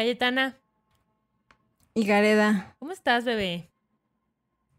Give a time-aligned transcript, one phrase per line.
[0.00, 0.56] Cayetana.
[1.94, 2.74] Y Gareda.
[2.78, 3.70] ¿Cómo estás, bebé?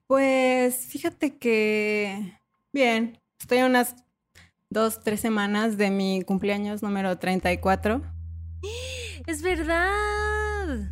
[0.07, 2.39] Pues fíjate que
[2.73, 3.95] bien, estoy a unas
[4.71, 8.01] dos, tres semanas de mi cumpleaños número 34.
[9.27, 10.89] Es verdad.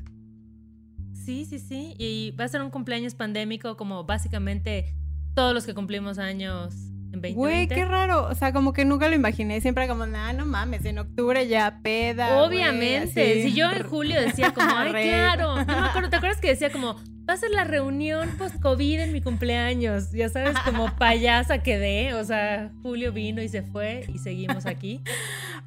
[1.25, 1.95] Sí, sí, sí.
[1.97, 4.95] Y va a ser un cumpleaños pandémico como básicamente
[5.33, 6.98] todos los que cumplimos años en 2020.
[7.11, 8.27] Güey, qué raro.
[8.27, 9.61] O sea, como que nunca lo imaginé.
[9.61, 12.43] Siempre como, nah, no mames, en octubre ya peda.
[12.43, 13.43] Obviamente.
[13.43, 15.57] si yo en julio decía como, ay, claro.
[15.57, 16.95] No me acuerdo, ¿te acuerdas que decía como,
[17.27, 20.11] va a ser la reunión post-COVID en mi cumpleaños?
[20.11, 22.13] Ya sabes, como payasa quedé.
[22.13, 25.01] O sea, Julio vino y se fue y seguimos aquí.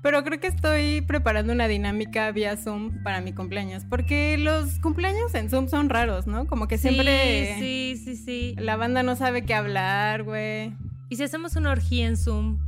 [0.01, 3.85] Pero creo que estoy preparando una dinámica vía Zoom para mi cumpleaños.
[3.89, 6.47] Porque los cumpleaños en Zoom son raros, ¿no?
[6.47, 7.57] Como que siempre.
[7.59, 8.55] Sí, sí, sí, sí.
[8.59, 10.73] La banda no sabe qué hablar, güey.
[11.13, 12.59] Y si hacemos una orgía en Zoom,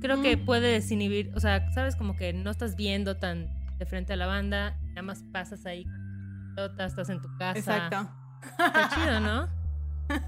[0.00, 3.46] creo que puede desinhibir, o sea, sabes como que no estás viendo tan
[3.78, 5.84] de frente a la banda, nada más pasas ahí,
[6.56, 7.58] estás en tu casa.
[7.58, 8.08] Exacto.
[8.58, 9.50] Está chido, ¿no?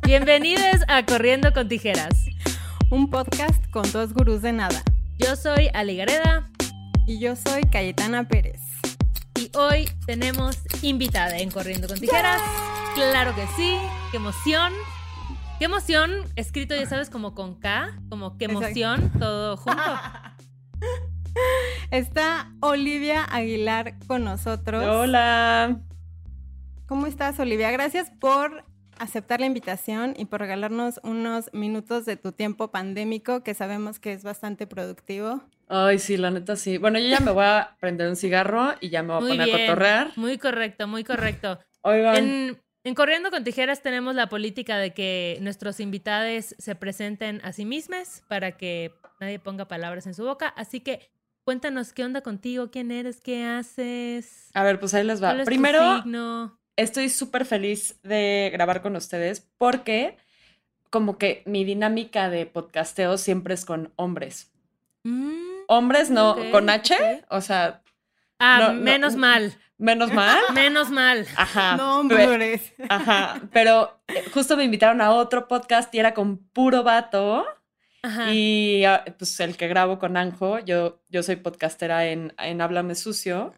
[0.02, 2.26] Bienvenidos a Corriendo con Tijeras.
[2.90, 4.82] Un podcast con dos gurús de nada.
[5.16, 6.50] Yo soy Ali Gareda.
[7.06, 8.60] Y yo soy Cayetana Pérez.
[9.40, 12.42] Y hoy tenemos invitada en Corriendo con Tijeras.
[12.94, 13.78] Claro que sí,
[14.10, 14.74] qué emoción.
[15.64, 19.80] Qué emoción, escrito ya sabes como con K, como qué emoción, todo junto.
[21.90, 24.84] Está Olivia Aguilar con nosotros.
[24.84, 25.80] Hola.
[26.86, 27.70] ¿Cómo estás, Olivia?
[27.70, 28.66] Gracias por
[28.98, 34.12] aceptar la invitación y por regalarnos unos minutos de tu tiempo pandémico, que sabemos que
[34.12, 35.44] es bastante productivo.
[35.68, 36.76] Ay, sí, la neta sí.
[36.76, 39.48] Bueno, yo ya me voy a prender un cigarro y ya me voy a poner
[39.48, 40.12] a cotorrear.
[40.16, 41.58] Muy correcto, muy correcto.
[41.80, 42.16] Oigan.
[42.16, 47.64] En Corriendo con Tijeras tenemos la política de que nuestros invitados se presenten a sí
[47.64, 50.48] mismos para que nadie ponga palabras en su boca.
[50.48, 51.10] Así que
[51.44, 54.50] cuéntanos qué onda contigo, quién eres, qué haces.
[54.52, 55.34] A ver, pues ahí les va.
[55.44, 56.04] Primero,
[56.76, 60.18] estoy súper feliz de grabar con ustedes porque
[60.90, 64.52] como que mi dinámica de podcasteo siempre es con hombres.
[65.04, 67.80] Mm, hombres, no, con H, o sea...
[68.38, 69.54] Ah, menos mal.
[69.76, 70.40] Menos mal.
[70.54, 71.26] Menos mal.
[71.36, 71.76] Ajá.
[71.76, 72.72] No, hombres.
[72.88, 73.40] Ajá.
[73.52, 77.44] Pero eh, justo me invitaron a otro podcast y era con puro vato.
[78.02, 78.32] Ajá.
[78.32, 82.94] Y ah, pues el que grabo con Anjo, yo, yo soy podcastera en, en Háblame
[82.94, 83.52] Sucio.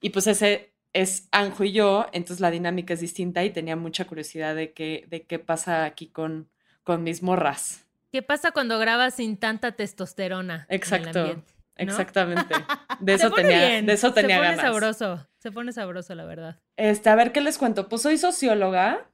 [0.00, 4.04] Y pues ese es Anjo y yo, entonces la dinámica es distinta y tenía mucha
[4.06, 6.48] curiosidad de qué, de qué pasa aquí con,
[6.82, 7.84] con mis morras.
[8.12, 10.66] ¿Qué pasa cuando grabas sin tanta testosterona?
[10.68, 11.42] Exacto.
[11.76, 12.54] Exactamente.
[13.00, 16.60] De eso tenía, de eso tenía Se pone sabroso, se pone sabroso, la verdad.
[16.76, 17.88] Este, a ver qué les cuento.
[17.88, 19.10] Pues soy socióloga.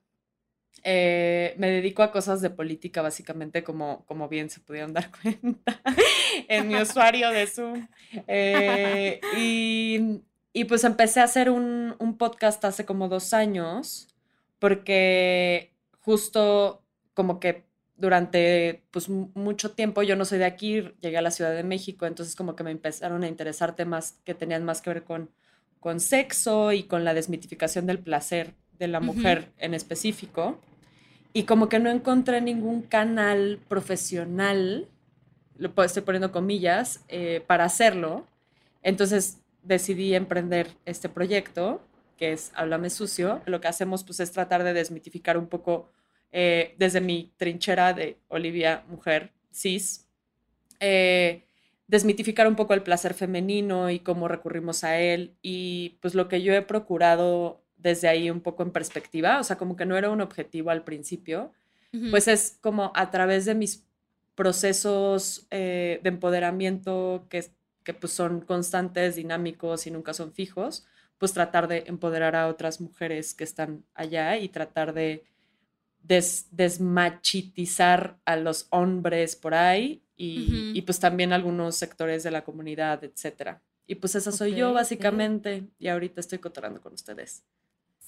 [0.85, 5.81] Eh, me dedico a cosas de política, básicamente, como, como bien se pudieron dar cuenta
[6.49, 7.89] en mi usuario de Zoom.
[8.29, 10.23] Eh, y,
[10.53, 14.09] y, pues empecé a hacer un, un podcast hace como dos años,
[14.59, 16.85] porque justo
[17.15, 17.70] como que
[18.01, 22.07] durante pues mucho tiempo yo no soy de aquí, llegué a la Ciudad de México,
[22.07, 25.31] entonces como que me empezaron a interesar temas que tenían más que ver con,
[25.81, 30.59] con sexo y con la desmitificación del placer de la mujer en específico.
[31.33, 34.89] Y como que no encontré ningún canal profesional,
[35.57, 38.27] lo estoy poniendo comillas, eh, para hacerlo.
[38.83, 41.83] Entonces decidí emprender este proyecto,
[42.17, 43.43] que es Háblame Sucio.
[43.45, 45.91] Lo que hacemos pues es tratar de desmitificar un poco
[46.33, 50.09] eh, desde mi trinchera de Olivia, mujer, cis,
[50.79, 51.45] eh,
[51.87, 55.35] desmitificar un poco el placer femenino y cómo recurrimos a él.
[55.43, 59.57] Y pues lo que yo he procurado desde ahí un poco en perspectiva, o sea,
[59.57, 61.53] como que no era un objetivo al principio,
[62.11, 63.85] pues es como a través de mis
[64.37, 67.45] procesos eh, de empoderamiento que,
[67.83, 70.87] que pues son constantes, dinámicos y nunca son fijos,
[71.19, 75.25] pues tratar de empoderar a otras mujeres que están allá y tratar de
[76.03, 83.63] desmachitizar a los hombres por ahí y, pues también algunos sectores de la comunidad, etcétera.
[83.87, 87.43] Y pues esa soy yo básicamente y ahorita estoy cotorando con ustedes.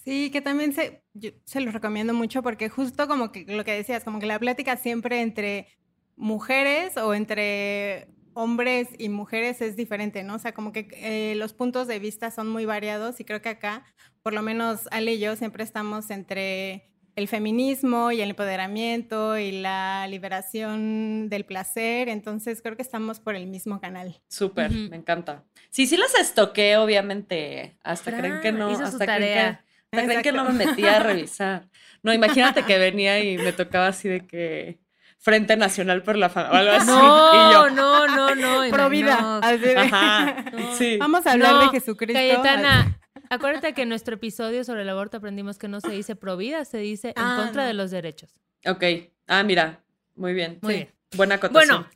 [0.05, 1.03] Sí, que también se,
[1.45, 4.77] se los recomiendo mucho porque justo como que lo que decías, como que la plática
[4.77, 5.69] siempre entre
[6.17, 10.37] mujeres o entre hombres y mujeres es diferente, ¿no?
[10.37, 13.51] O sea, como que eh, los puntos de vista son muy variados y creo que
[13.51, 13.85] acá,
[14.23, 19.53] por lo menos Ale y yo siempre estamos entre el feminismo y el empoderamiento y
[19.53, 22.09] la liberación del placer.
[22.09, 24.21] Entonces creo que estamos por el mismo canal.
[24.29, 25.45] Súper, me encanta.
[25.71, 27.77] Sí, sí las estoqué, obviamente.
[27.83, 29.59] Hasta creen que no, hasta creen
[29.91, 31.69] que, creen que no me metía a revisar.
[32.03, 34.79] No, imagínate que venía y me tocaba así de que
[35.19, 36.87] Frente Nacional por la Familia o algo así.
[36.89, 38.71] No, no, no, no.
[38.71, 39.41] Pro vida.
[39.41, 40.45] Ajá,
[40.79, 40.97] sí.
[40.99, 42.19] Vamos a hablar de Jesucristo.
[42.19, 42.99] Cayetana,
[43.35, 46.65] Acuérdate que en nuestro episodio sobre el aborto aprendimos que no se dice pro vida,
[46.67, 47.69] se dice en Ah, contra no.
[47.69, 48.35] de los derechos.
[48.67, 48.85] Ok.
[49.27, 49.83] Ah, mira.
[50.15, 50.59] Muy bien.
[50.61, 50.79] Muy Sí.
[50.81, 50.91] bien.
[51.17, 51.69] Buena acotación.
[51.83, 51.91] Bueno,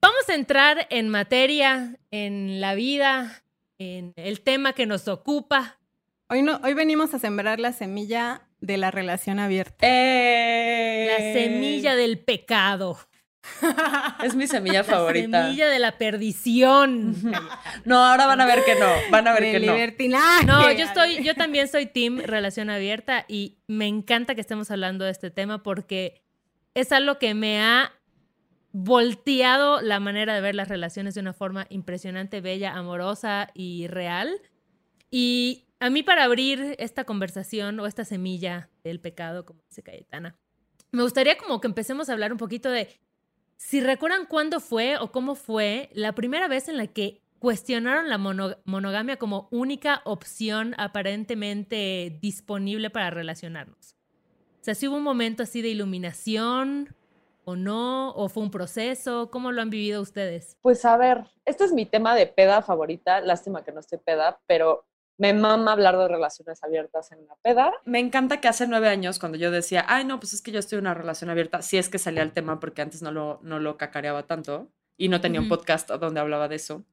[0.00, 3.42] vamos a entrar en materia, en la vida,
[3.78, 5.78] en el tema que nos ocupa.
[6.28, 9.86] Hoy, no, hoy venimos a sembrar la semilla de la relación abierta.
[9.86, 11.08] ¡Eh!
[11.10, 12.98] La semilla del pecado.
[14.22, 15.44] Es mi semilla La favorita.
[15.44, 17.14] semilla de la perdición.
[17.84, 18.86] No, ahora van a ver que no.
[19.10, 19.72] Van a ver de que no.
[19.74, 20.46] libertinaje.
[20.46, 25.04] No, yo estoy, yo también soy team relación abierta y me encanta que estemos hablando
[25.04, 26.22] de este tema porque
[26.74, 27.92] es algo que me ha
[28.72, 34.32] volteado la manera de ver las relaciones de una forma impresionante, bella, amorosa y real.
[35.10, 40.36] Y a mí para abrir esta conversación o esta semilla del pecado, como dice Cayetana,
[40.90, 42.88] me gustaría como que empecemos a hablar un poquito de
[43.56, 48.18] si recuerdan cuándo fue o cómo fue la primera vez en la que cuestionaron la
[48.18, 53.96] mono- monogamia como única opción aparentemente disponible para relacionarnos.
[54.60, 56.94] O sea, si hubo un momento así de iluminación
[57.44, 60.56] o no, o fue un proceso, ¿cómo lo han vivido ustedes?
[60.62, 63.20] Pues a ver, este es mi tema de peda favorita.
[63.20, 64.86] Lástima que no estoy peda, pero
[65.18, 67.72] me mama hablar de relaciones abiertas en la peda.
[67.84, 70.58] Me encanta que hace nueve años, cuando yo decía, ay, no, pues es que yo
[70.58, 73.40] estoy en una relación abierta, si es que salía el tema, porque antes no lo,
[73.42, 76.84] no lo cacareaba tanto y no tenía un podcast donde hablaba de eso.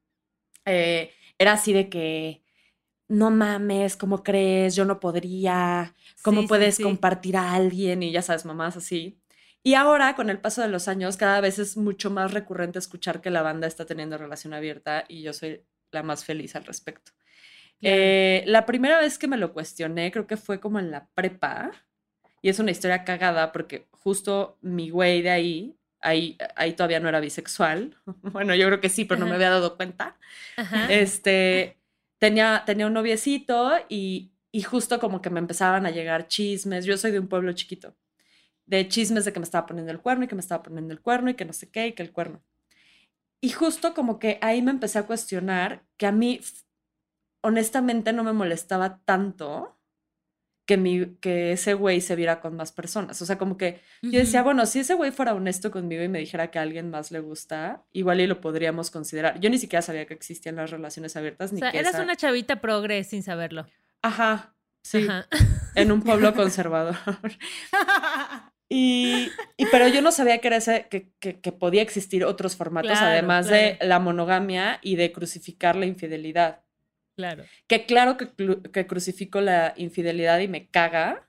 [0.66, 2.42] eh, era así de que,
[3.08, 4.76] no mames, ¿cómo crees?
[4.76, 5.94] Yo no podría.
[6.22, 6.82] ¿Cómo Sí, sí, puedes sí.
[6.82, 8.02] compartir a alguien?
[8.02, 9.20] Y ya sabes, mamás así.
[9.62, 13.20] Y ahora, con el paso de los años, cada vez es mucho más recurrente escuchar
[13.20, 17.12] que la banda está teniendo relación abierta y yo soy la más feliz al respecto.
[17.82, 17.96] Claro.
[17.98, 21.72] Eh, la primera vez que me lo cuestioné, creo que fue como en la prepa.
[22.40, 27.08] Y es una historia cagada porque justo mi güey de ahí, ahí, ahí todavía no
[27.08, 27.96] era bisexual.
[28.22, 30.16] Bueno, yo creo que sí, pero no me había dado cuenta.
[30.56, 30.92] Ajá.
[30.92, 31.76] Este,
[32.18, 36.84] tenía, tenía un noviecito y, y justo como que me empezaban a llegar chismes.
[36.84, 37.96] Yo soy de un pueblo chiquito.
[38.66, 41.00] De chismes de que me estaba poniendo el cuerno y que me estaba poniendo el
[41.00, 42.42] cuerno y que no sé qué y que el cuerno.
[43.40, 46.40] Y justo como que ahí me empecé a cuestionar que a mí,
[47.42, 49.78] honestamente, no me molestaba tanto
[50.66, 53.20] que, mi, que ese güey se viera con más personas.
[53.20, 56.20] O sea, como que yo decía, bueno, si ese güey fuera honesto conmigo y me
[56.20, 59.40] dijera que a alguien más le gusta, igual y lo podríamos considerar.
[59.40, 62.02] Yo ni siquiera sabía que existían las relaciones abiertas O ni sea, que eras esa-
[62.04, 63.66] una chavita progre sin saberlo.
[64.02, 64.54] Ajá,
[64.84, 65.26] sí, Ajá.
[65.74, 66.96] en un pueblo conservador.
[68.68, 72.56] Y, y- pero yo no sabía que, era ese, que, que- que podía existir otros
[72.56, 76.62] formatos, Claro, además de la monogamia y de crucificar la infidelidad.
[77.16, 77.44] Claro.
[77.66, 78.30] Que claro que,
[78.72, 81.28] que crucifico la infidelidad y me caga,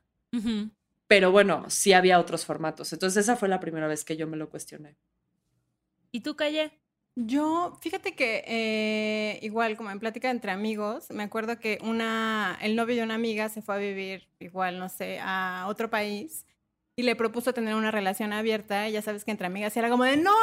[1.08, 2.94] pero bueno, sí había otros formatos.
[2.94, 4.96] Entonces esa fue la primera vez que yo me lo cuestioné.
[6.12, 6.80] ¿Y tú, Calle?
[7.16, 12.76] Yo, fíjate que eh, igual como en plática entre amigos, me acuerdo que una, el
[12.76, 16.48] novio de una amiga se fue a vivir igual, no sé, a otro país
[16.96, 18.90] y le propuso tener una relación abierta.
[18.90, 20.34] Y ya sabes que entre amigas era como de no,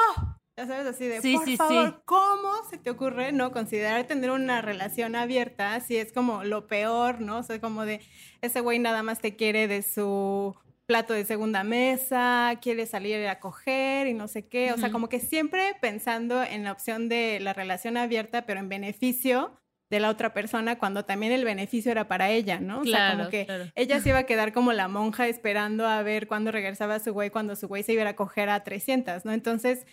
[0.61, 1.57] ya sabes así de Sí, por sí, sí.
[1.57, 6.67] favor, ¿cómo se te ocurre no considerar tener una relación abierta si es como lo
[6.67, 7.39] peor, no?
[7.39, 8.01] O sea, como de
[8.43, 10.55] ese güey nada más te quiere de su
[10.87, 14.73] plato de segunda mesa, quiere salir a coger y no sé qué.
[14.73, 14.93] O sea, Ujú.
[14.93, 19.53] como que siempre pensando en la opción de la relación abierta, pero en beneficio
[19.89, 22.81] de la otra persona, cuando también el beneficio era para ella, ¿no?
[22.81, 23.65] O sea, Claro, como que claro.
[23.75, 27.31] ella se iba a quedar como la monja esperando a ver cuándo regresaba su güey,
[27.31, 29.33] cuando su güey se iba a coger a 300, ¿no?
[29.33, 29.87] Entonces,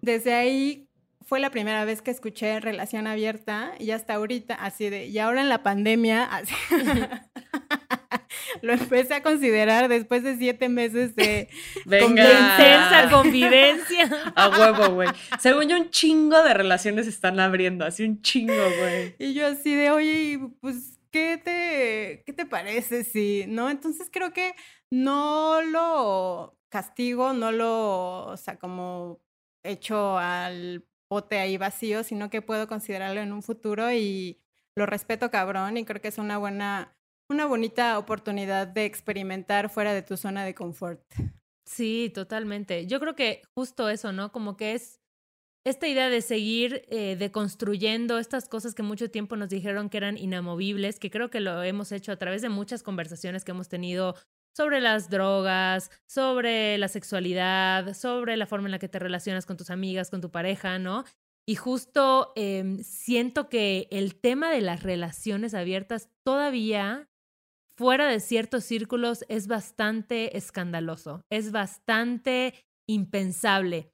[0.00, 0.88] desde ahí
[1.30, 5.42] fue la primera vez que escuché relación abierta y hasta ahorita, así de, y ahora
[5.42, 6.54] en la pandemia, así,
[8.62, 11.48] lo empecé a considerar después de siete meses de...
[11.84, 12.24] Venga.
[12.24, 14.32] De intensa convivencia.
[14.34, 15.08] A huevo, güey.
[15.38, 19.14] Según yo, un chingo de relaciones están abriendo, así un chingo, güey.
[19.18, 23.70] Y yo así de, oye, pues, ¿qué te, qué te parece si, no?
[23.70, 24.54] Entonces creo que
[24.90, 29.20] no lo castigo, no lo, o sea, como
[29.62, 34.40] echo al bote ahí vacío, sino que puedo considerarlo en un futuro y
[34.76, 36.96] lo respeto cabrón y creo que es una buena,
[37.28, 41.02] una bonita oportunidad de experimentar fuera de tu zona de confort.
[41.66, 42.86] Sí, totalmente.
[42.86, 44.32] Yo creo que justo eso, ¿no?
[44.32, 45.00] Como que es
[45.64, 50.16] esta idea de seguir eh, deconstruyendo estas cosas que mucho tiempo nos dijeron que eran
[50.16, 54.14] inamovibles, que creo que lo hemos hecho a través de muchas conversaciones que hemos tenido
[54.60, 59.56] sobre las drogas, sobre la sexualidad, sobre la forma en la que te relacionas con
[59.56, 61.06] tus amigas, con tu pareja, ¿no?
[61.48, 67.08] Y justo eh, siento que el tema de las relaciones abiertas todavía
[67.74, 72.52] fuera de ciertos círculos es bastante escandaloso, es bastante
[72.86, 73.90] impensable.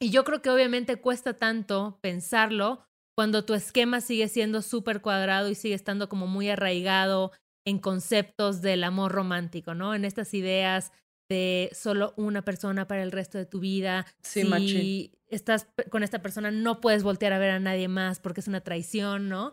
[0.00, 2.84] Y yo creo que obviamente cuesta tanto pensarlo
[3.16, 7.30] cuando tu esquema sigue siendo súper cuadrado y sigue estando como muy arraigado
[7.66, 9.94] en conceptos del amor romántico, ¿no?
[9.94, 10.92] En estas ideas
[11.30, 14.06] de solo una persona para el resto de tu vida.
[14.22, 18.40] Sí, si estás con esta persona, no puedes voltear a ver a nadie más porque
[18.40, 19.52] es una traición, ¿no?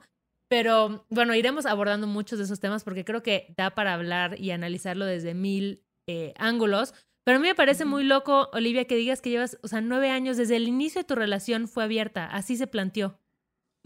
[0.49, 4.51] Pero bueno, iremos abordando muchos de esos temas porque creo que da para hablar y
[4.51, 6.93] analizarlo desde mil eh, ángulos.
[7.25, 10.09] Pero a mí me parece muy loco, Olivia, que digas que llevas, o sea, nueve
[10.09, 12.25] años desde el inicio de tu relación fue abierta.
[12.25, 13.19] Así se planteó.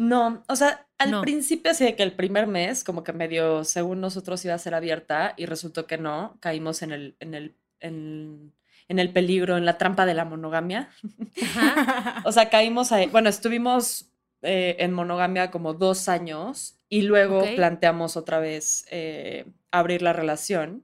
[0.02, 4.02] No, o sea, al principio así de que el primer mes, como que medio, según
[4.02, 8.52] nosotros iba a ser abierta y resultó que no, caímos en el, en el, en,
[8.88, 10.90] el peligro, en la trampa de la monogamia.
[12.26, 18.18] o sea, caímos ahí, bueno, estuvimos eh, en monogamia como dos años y luego planteamos
[18.18, 20.84] otra vez eh, abrir la relación.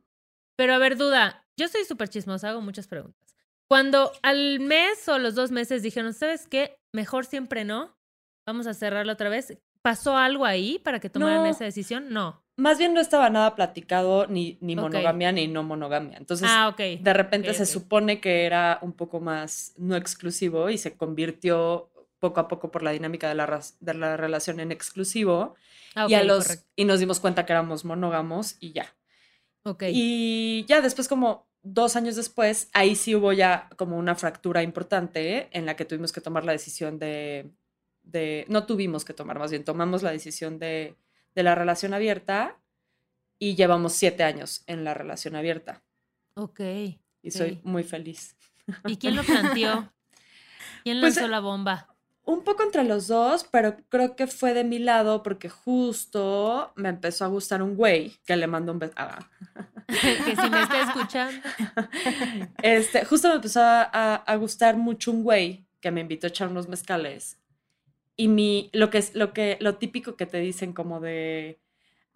[0.55, 3.35] Pero a ver, duda, yo soy súper chismosa, hago muchas preguntas.
[3.67, 6.77] Cuando al mes o los dos meses dijeron, ¿sabes qué?
[6.93, 7.96] Mejor siempre no,
[8.47, 9.55] vamos a cerrarlo otra vez.
[9.83, 12.09] ¿Pasó algo ahí para que tomaran esa decisión?
[12.09, 12.41] No.
[12.55, 16.17] Más bien no estaba nada platicado ni, ni monogamia ni no monogamia.
[16.17, 20.97] Entonces, ah, de repente se supone que era un poco más no exclusivo y se
[20.97, 25.55] convirtió poco a poco por la dinámica de la, de la relación en exclusivo.
[25.93, 28.95] Ah, y, a los, y nos dimos cuenta que éramos monógamos y ya.
[29.63, 29.91] Okay.
[29.93, 35.49] Y ya después, como dos años después, ahí sí hubo ya como una fractura importante
[35.51, 37.51] en la que tuvimos que tomar la decisión de,
[38.11, 40.95] de, no tuvimos que tomar, más bien tomamos la decisión de,
[41.35, 42.57] de la relación abierta
[43.39, 45.83] y llevamos siete años en la relación abierta.
[46.35, 46.59] Ok.
[47.21, 48.35] Y soy muy feliz.
[48.85, 49.91] ¿Y quién lo planteó?
[50.83, 51.97] ¿Quién pues, lanzó la bomba?
[52.27, 56.89] un poco entre los dos, pero creo que fue de mi lado porque justo me
[56.89, 58.93] empezó a gustar un güey que le mandó un beso.
[58.97, 59.29] Ah.
[59.87, 61.47] que si me está escuchando.
[62.61, 66.49] Este, justo me empezó a, a, gustar mucho un güey que me invitó a echar
[66.49, 67.37] unos mezcales.
[68.17, 71.59] Y mi, lo que es, lo que, lo típico que te dicen como de,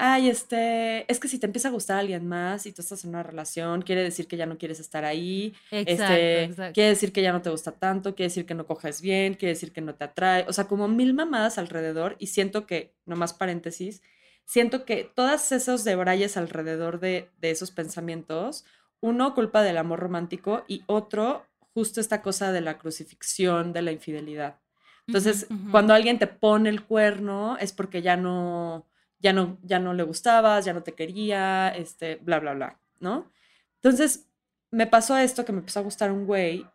[0.03, 3.12] ay, este, es que si te empieza a gustar alguien más y tú estás en
[3.12, 7.22] una relación, quiere decir que ya no quieres estar ahí, exacto, este, quiere decir que
[7.22, 9.93] ya no te gusta tanto, quiere decir que no coges bien, quiere decir que no
[9.93, 14.01] te atrae, o sea, como mil mamadas alrededor y siento que, nomás paréntesis,
[14.43, 18.65] siento que todas esos debrayes alrededor de, de esos pensamientos,
[19.01, 23.91] uno culpa del amor romántico y otro justo esta cosa de la crucifixión, de la
[23.91, 24.60] infidelidad.
[25.08, 28.88] Entonces, cuando alguien te pone el cuerno es porque ya no,
[29.20, 33.31] ya no, ya no le gustabas, ya no te quería, este, bla, bla, bla, ¿no?
[33.75, 34.27] Entonces,
[34.70, 36.65] me pasó esto que me empezó a gustar un güey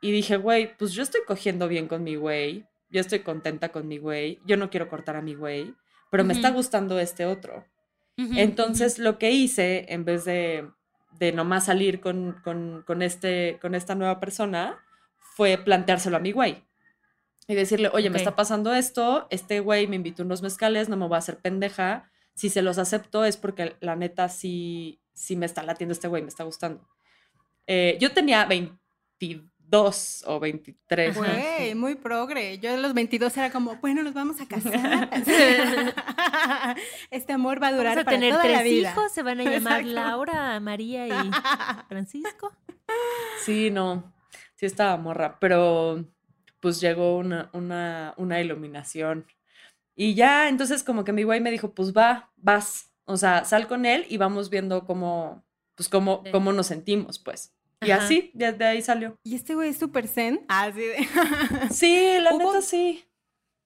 [0.00, 3.88] y dije, güey, pues yo estoy cogiendo bien con mi güey, yo estoy contenta con
[3.88, 5.74] mi güey, yo no quiero cortar a mi güey,
[6.10, 7.64] pero me está gustando este otro.
[8.16, 10.68] Entonces, lo que hice, en vez de,
[11.18, 14.78] de nomás salir con, con, con, este, con esta nueva persona,
[15.18, 16.62] fue planteárselo a mi güey
[17.50, 21.08] y decirle, oye, me está pasando esto, este güey me invitó unos mezcales, no me
[21.08, 22.08] voy a hacer pendeja.
[22.34, 26.22] Si se los acepto es porque la neta sí, sí me está latiendo este güey,
[26.22, 26.86] me está gustando.
[27.66, 31.16] Eh, yo tenía 22 o 23.
[31.16, 32.60] Güey, muy progre.
[32.60, 35.10] Yo de los 22 era como, bueno, nos vamos a casar.
[37.10, 40.60] este amor va a durar vamos a tener tres hijos, se van a llamar Laura,
[40.60, 41.10] María y
[41.88, 42.52] Francisco.
[43.44, 44.14] Sí, no,
[44.54, 46.04] sí estaba morra, pero
[46.60, 49.26] pues llegó una, una, una iluminación.
[49.96, 53.66] Y ya, entonces como que mi güey me dijo, pues va, vas, o sea, sal
[53.66, 57.54] con él y vamos viendo cómo, pues cómo, cómo nos sentimos, pues.
[57.82, 59.16] Y así, desde ahí salió.
[59.24, 60.44] ¿Y este güey es súper zen?
[60.48, 61.08] Así de...
[61.70, 63.04] sí, la neta sí.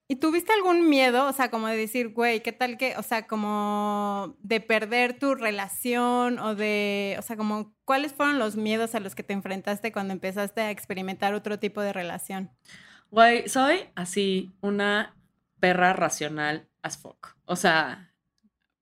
[0.06, 1.26] ¿Y tuviste algún miedo?
[1.26, 5.34] O sea, como de decir, güey, ¿qué tal que, o sea, como de perder tu
[5.34, 9.92] relación o de, o sea, como, ¿cuáles fueron los miedos a los que te enfrentaste
[9.92, 12.50] cuando empezaste a experimentar otro tipo de relación?
[13.14, 15.14] Güey, soy así una
[15.60, 17.36] perra racional as fuck.
[17.44, 18.12] O sea,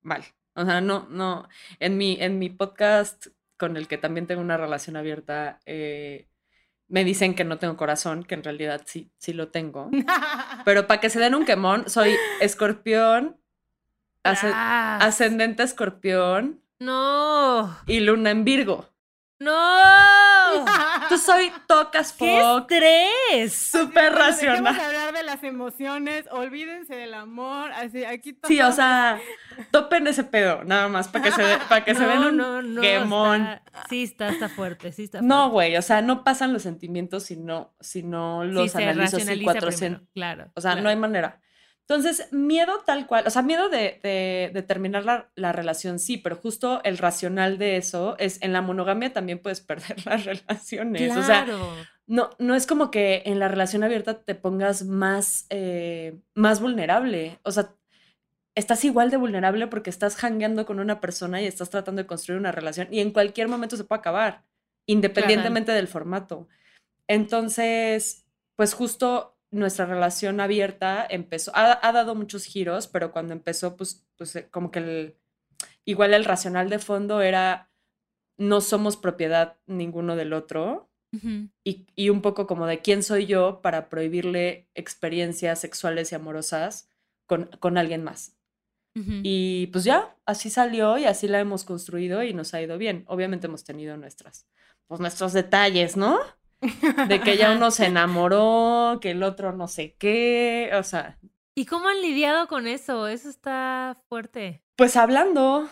[0.01, 0.25] mal.
[0.55, 1.47] O sea, no, no.
[1.81, 3.27] En mi, en mi podcast,
[3.59, 6.29] con el que también tengo una relación abierta, eh,
[6.89, 9.91] me dicen que no tengo corazón, que en realidad sí, sí lo tengo.
[10.65, 13.39] Pero para que se den un quemón, soy escorpión,
[14.23, 16.63] ascendente escorpión.
[16.79, 17.77] No.
[17.87, 18.92] Y luna en Virgo.
[19.43, 20.65] No.
[21.09, 22.69] Tú soy tocas fuck.
[22.69, 23.55] ¡Qué estrés!
[23.55, 24.63] Súper racional.
[24.63, 29.19] Vamos a hablar de las emociones, olvídense del amor, así aquí Sí, o sea,
[29.71, 32.81] topen ese pedo, nada más para que se para que se vean un no, no,
[32.81, 33.49] quemón.
[33.89, 35.29] sí, está, está fuerte, sí está fuerte.
[35.35, 39.17] No, güey, o sea, no pasan los sentimientos si no, si no los sí, analizo
[39.17, 40.09] así 400.
[40.15, 40.51] claro.
[40.55, 41.41] O sea, no hay manera.
[41.95, 44.01] Entonces, miedo tal cual, o sea, miedo de,
[44.53, 48.63] de, terminar la, la, relación, sí, pero justo el racional de eso es, en la
[48.63, 51.03] monogamia también puedes perder las relaciones.
[51.03, 51.21] Claro.
[51.21, 51.47] O sea,
[52.07, 57.39] no, no es como que en la relación abierta te pongas más, eh, más vulnerable.
[57.43, 57.75] O sea,
[58.55, 62.41] estás igual de vulnerable porque estás hangueando con una persona y estás tratando de construir
[62.41, 64.45] una relación y en cualquier momento se puede acabar,
[64.87, 66.49] independientemente del formato.
[67.07, 68.25] Entonces,
[68.57, 74.35] pues justo nuestra relación abierta empezó, ha, dado muchos giros, pero cuando empezó, pues, pues
[74.35, 75.17] eh, como que el,
[75.85, 77.71] igual el racional de fondo era
[78.39, 80.89] no somos propiedad ninguno del otro
[81.63, 86.89] y, y, un poco como de quién soy yo para prohibirle experiencias sexuales y amorosas
[87.27, 88.35] con, con alguien más.
[88.95, 93.05] Y pues ya, así salió y así la hemos construido y nos ha ido bien.
[93.09, 94.47] Obviamente hemos tenido nuestras,
[94.87, 96.19] pues nuestros detalles, ¿no?
[97.09, 101.19] De que ya uno se enamoró, que el otro no sé qué, o sea.
[101.55, 103.09] ¿Y cómo han lidiado con eso?
[103.09, 104.63] Eso está fuerte.
[104.77, 105.69] Pues hablando.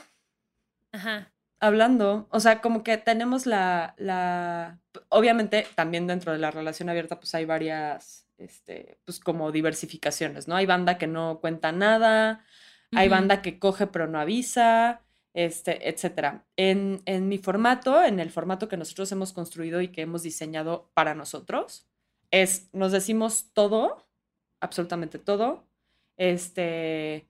[0.93, 1.33] Ajá.
[1.61, 2.29] Hablando.
[2.31, 4.81] O sea, como que tenemos la, la.
[5.09, 10.57] Obviamente, también dentro de la relación abierta, pues hay varias, este, pues como diversificaciones, ¿no?
[10.57, 12.45] Hay banda que no cuenta nada,
[12.93, 15.03] hay banda que coge pero no avisa
[15.35, 16.47] este, etcétera.
[16.57, 20.91] En, en, mi formato, en el formato que nosotros hemos construido y que hemos diseñado
[20.95, 21.87] para nosotros,
[22.31, 24.07] es, nos decimos todo,
[24.61, 25.67] absolutamente todo.
[26.17, 27.29] Este,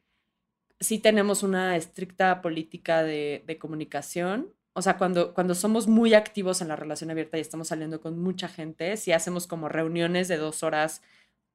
[0.81, 4.55] sí tenemos una estricta política de, de comunicación.
[4.73, 8.19] O sea, cuando, cuando somos muy activos en la relación abierta y estamos saliendo con
[8.19, 11.03] mucha gente, sí hacemos como reuniones de dos horas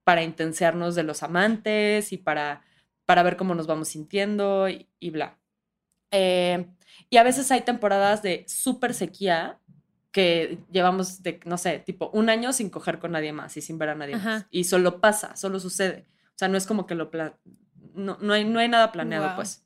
[0.04, 2.62] para intensiarnos de los amantes y para,
[3.06, 5.40] para ver cómo nos vamos sintiendo y bla.
[6.18, 6.66] Eh,
[7.10, 9.60] y a veces hay temporadas de súper sequía
[10.14, 13.78] que llevamos de, no sé, tipo un año sin coger con nadie más y sin
[13.78, 14.46] ver a nadie más.
[14.50, 16.06] Y solo pasa, solo sucede.
[16.30, 17.12] O sea, no es como que lo...
[17.94, 19.66] no, no, hay, no hay nada planeado, pues.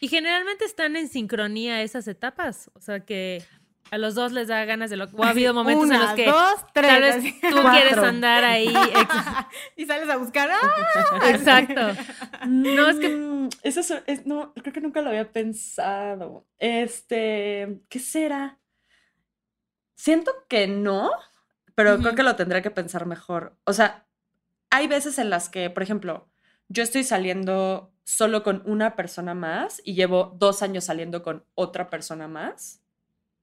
[0.00, 2.72] Y generalmente están en sincronía esas etapas.
[2.74, 3.44] O sea, que
[3.90, 6.26] a los dos les da ganas de lo O ha habido momentos en los que
[6.26, 8.72] dos, tres, tal vez tú quieres andar ahí
[9.76, 10.50] y sales a buscar.
[10.50, 11.20] ¡ah!
[11.30, 11.80] Exacto.
[12.46, 16.46] No, es que mm, eso es, no, creo que nunca lo había pensado.
[16.58, 18.58] Este, ¿qué será?
[19.94, 21.10] Siento que no,
[21.74, 23.56] pero creo que lo tendría que pensar mejor.
[23.64, 24.06] O sea,
[24.70, 26.28] hay veces en las que, por ejemplo,
[26.68, 31.88] yo estoy saliendo solo con una persona más y llevo dos años saliendo con otra
[31.90, 32.83] persona más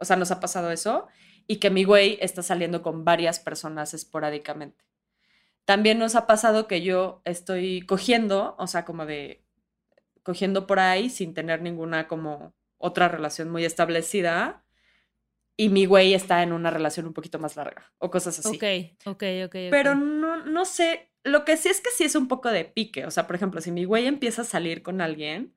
[0.02, 1.08] o sea, nos ha pasado eso.
[1.48, 4.84] Y que mi güey está saliendo con varias personas esporádicamente.
[5.66, 9.44] También nos ha pasado que yo estoy cogiendo, o sea, como de
[10.24, 14.64] cogiendo por ahí sin tener ninguna como otra relación muy establecida
[15.58, 18.56] y mi güey está en una relación un poquito más larga o cosas así.
[18.56, 19.56] Ok, ok, ok.
[19.70, 23.06] Pero no, no sé, lo que sí es que sí es un poco de pique,
[23.06, 25.56] o sea, por ejemplo, si mi güey empieza a salir con alguien,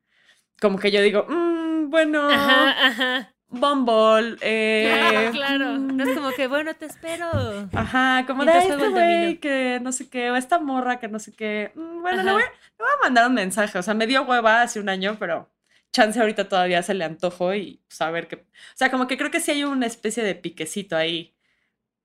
[0.60, 3.33] como que yo digo, mmm, bueno, ajá, ajá.
[3.60, 4.36] Bumble.
[4.46, 7.68] Eh, claro, No es como que, bueno, te espero.
[7.72, 11.32] Ajá, como de este güey que no sé qué, o esta morra que no sé
[11.32, 11.72] qué.
[11.74, 13.78] Mm, bueno, le voy, le voy, a mandar un mensaje.
[13.78, 15.50] O sea, me dio hueva hace un año, pero
[15.92, 18.46] chance ahorita todavía se le antojo y saber pues, que.
[18.46, 21.34] O sea, como que creo que sí hay una especie de piquecito ahí,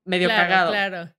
[0.04, 0.70] medio cagado.
[0.70, 1.12] Claro.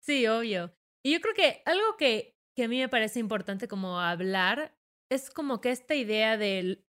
[0.00, 0.74] Sí, obvio.
[1.02, 4.74] Y yo creo que algo que, que a mí me parece importante como hablar
[5.08, 6.84] es como que esta idea del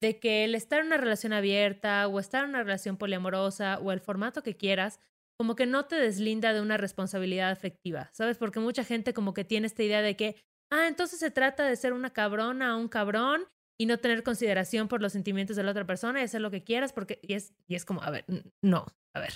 [0.00, 3.92] de que el estar en una relación abierta o estar en una relación poliamorosa o
[3.92, 5.00] el formato que quieras,
[5.38, 8.38] como que no te deslinda de una responsabilidad afectiva, ¿sabes?
[8.38, 10.36] Porque mucha gente como que tiene esta idea de que,
[10.70, 13.46] ah, entonces se trata de ser una cabrona o un cabrón
[13.80, 16.64] y no tener consideración por los sentimientos de la otra persona y hacer lo que
[16.64, 18.24] quieras, porque, y es, y es como, a ver,
[18.62, 19.32] no, a ver.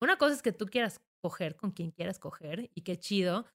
[0.00, 3.46] Una cosa es que tú quieras coger con quien quieras coger y qué chido,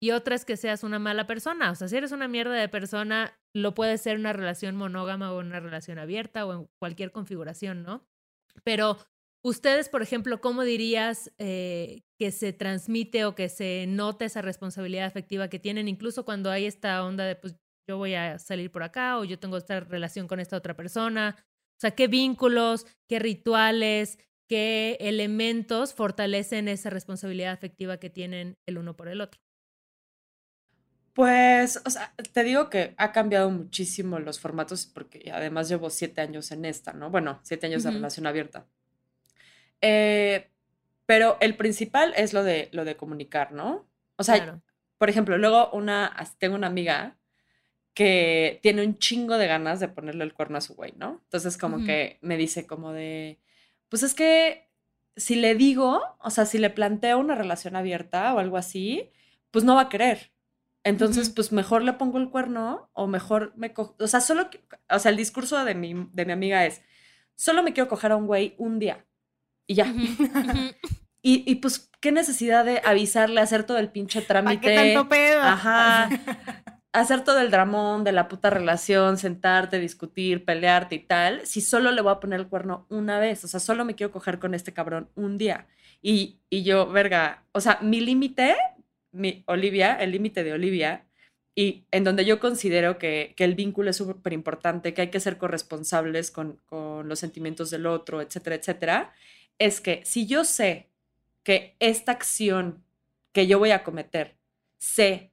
[0.00, 1.70] y otra es que seas una mala persona.
[1.70, 5.38] O sea, si eres una mierda de persona, lo puede ser una relación monógama o
[5.38, 8.06] una relación abierta o en cualquier configuración, ¿no?
[8.64, 8.98] Pero
[9.44, 15.06] ustedes, por ejemplo, ¿cómo dirías eh, que se transmite o que se nota esa responsabilidad
[15.06, 17.56] afectiva que tienen, incluso cuando hay esta onda de, pues,
[17.88, 21.36] yo voy a salir por acá o yo tengo esta relación con esta otra persona?
[21.38, 28.78] O sea, ¿qué vínculos, qué rituales, qué elementos fortalecen esa responsabilidad afectiva que tienen el
[28.78, 29.45] uno por el otro?
[31.16, 36.20] Pues, o sea, te digo que ha cambiado muchísimo los formatos porque además llevo siete
[36.20, 37.08] años en esta, ¿no?
[37.08, 38.66] Bueno, siete años de relación abierta.
[39.80, 40.50] Eh,
[41.06, 43.88] pero el principal es lo de, lo de comunicar, ¿no?
[44.16, 44.60] O sea,
[44.98, 47.16] por ejemplo, luego una, tengo una amiga
[47.94, 51.22] que tiene un chingo de ganas de ponerle el cuerno a su güey, ¿no?
[51.24, 53.40] Entonces como que me dice como de,
[53.88, 54.68] pues es que
[55.16, 59.10] si le digo, o sea, si le planteo una relación abierta o algo así,
[59.50, 60.35] pues no va a querer.
[60.86, 63.96] Entonces, pues mejor le pongo el cuerno o mejor me cojo.
[63.98, 64.48] O sea, solo.
[64.88, 66.80] O sea, el discurso de mi, de mi amiga es:
[67.34, 69.04] solo me quiero coger a un güey un día.
[69.66, 69.92] Y ya.
[71.22, 74.60] y, y, pues, ¿qué necesidad de avisarle, hacer todo el pinche trámite?
[74.60, 75.42] qué tanto pedo?
[75.42, 76.08] Ajá.
[76.92, 81.90] hacer todo el dramón de la puta relación, sentarte, discutir, pelearte y tal, si solo
[81.90, 83.42] le voy a poner el cuerno una vez.
[83.42, 85.66] O sea, solo me quiero coger con este cabrón un día.
[86.00, 88.54] Y, y yo, verga, o sea, mi límite
[89.16, 91.06] mi Olivia, el límite de Olivia,
[91.54, 95.38] y en donde yo considero que, el vínculo es súper importante, que hay que ser
[95.38, 99.14] corresponsables con, los sentimientos del otro, etcétera, etcétera,
[99.58, 100.88] es que si yo sé
[101.42, 102.84] que esta acción
[103.32, 104.36] que yo voy a cometer,
[104.76, 105.30] sé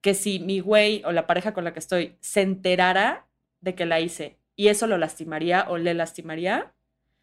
[0.00, 3.26] que si mi güey o la pareja con la que estoy se enterara
[3.60, 6.72] de que la hice y eso lo lastimaría o le lastimaría,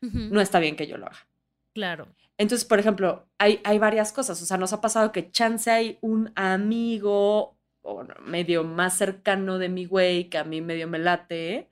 [0.01, 1.25] no está bien que yo lo haga.
[1.73, 2.07] Claro.
[2.37, 4.41] Entonces, por ejemplo, hay, hay varias cosas.
[4.41, 9.69] O sea, nos ha pasado que chance hay un amigo o medio más cercano de
[9.69, 11.69] mi güey que a mí medio me late.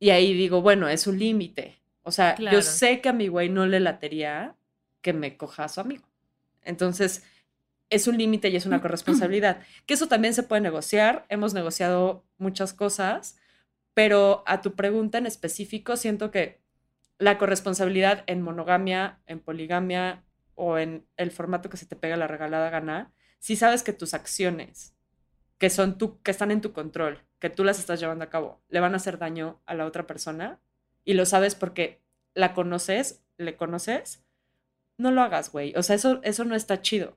[0.00, 1.80] Y ahí digo, bueno, es un límite.
[2.02, 4.56] O sea, yo sé que a mi güey no le latería
[5.00, 6.04] que me coja a su amigo.
[6.62, 7.22] Entonces,
[7.90, 9.60] es un límite y es una corresponsabilidad.
[9.86, 11.24] que eso también se puede negociar.
[11.28, 13.38] Hemos negociado muchas cosas,
[13.94, 16.60] pero a tu pregunta en específico, siento que
[17.18, 22.26] la corresponsabilidad en monogamia, en poligamia o en el formato que se te pega la
[22.26, 24.94] regalada gana, si sabes que tus acciones,
[25.58, 28.60] que son tú, que están en tu control, que tú las estás llevando a cabo,
[28.68, 30.60] le van a hacer daño a la otra persona
[31.04, 32.00] y lo sabes porque
[32.34, 34.24] la conoces, le conoces,
[34.96, 35.72] no lo hagas, güey.
[35.76, 37.16] O sea, eso, eso no está chido.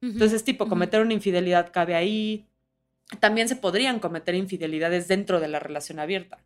[0.00, 2.48] Entonces, tipo, cometer una infidelidad cabe ahí.
[3.20, 6.38] También se podrían cometer infidelidades dentro de la relación abierta.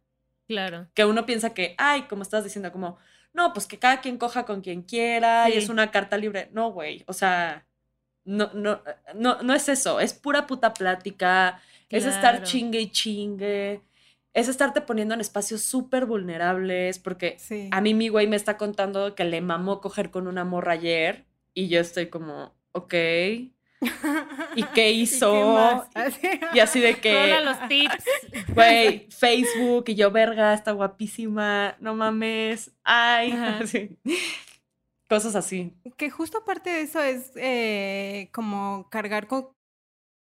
[0.47, 0.89] Claro.
[0.95, 2.99] Que uno piensa que, ay, como estás diciendo, como,
[3.33, 6.49] no, pues que cada quien coja con quien quiera y es una carta libre.
[6.53, 7.67] No, güey, o sea,
[8.25, 8.83] no, no,
[9.15, 13.83] no, no es eso, es pura puta plática, es estar chingue y chingue,
[14.33, 17.39] es estarte poniendo en espacios súper vulnerables, porque
[17.71, 21.25] a mí mi güey me está contando que le mamó coger con una morra ayer
[21.55, 22.95] y yo estoy como, ok,
[24.57, 25.87] ¿Y qué hizo?
[26.55, 27.41] ¿Y, así de que.
[27.43, 28.05] los tips.
[28.55, 32.73] Güey, Facebook y yo, verga, está guapísima, no mames.
[32.85, 33.97] Ay.
[35.09, 35.73] Cosas así.
[35.97, 39.49] Que justo aparte de eso es eh, como cargar con.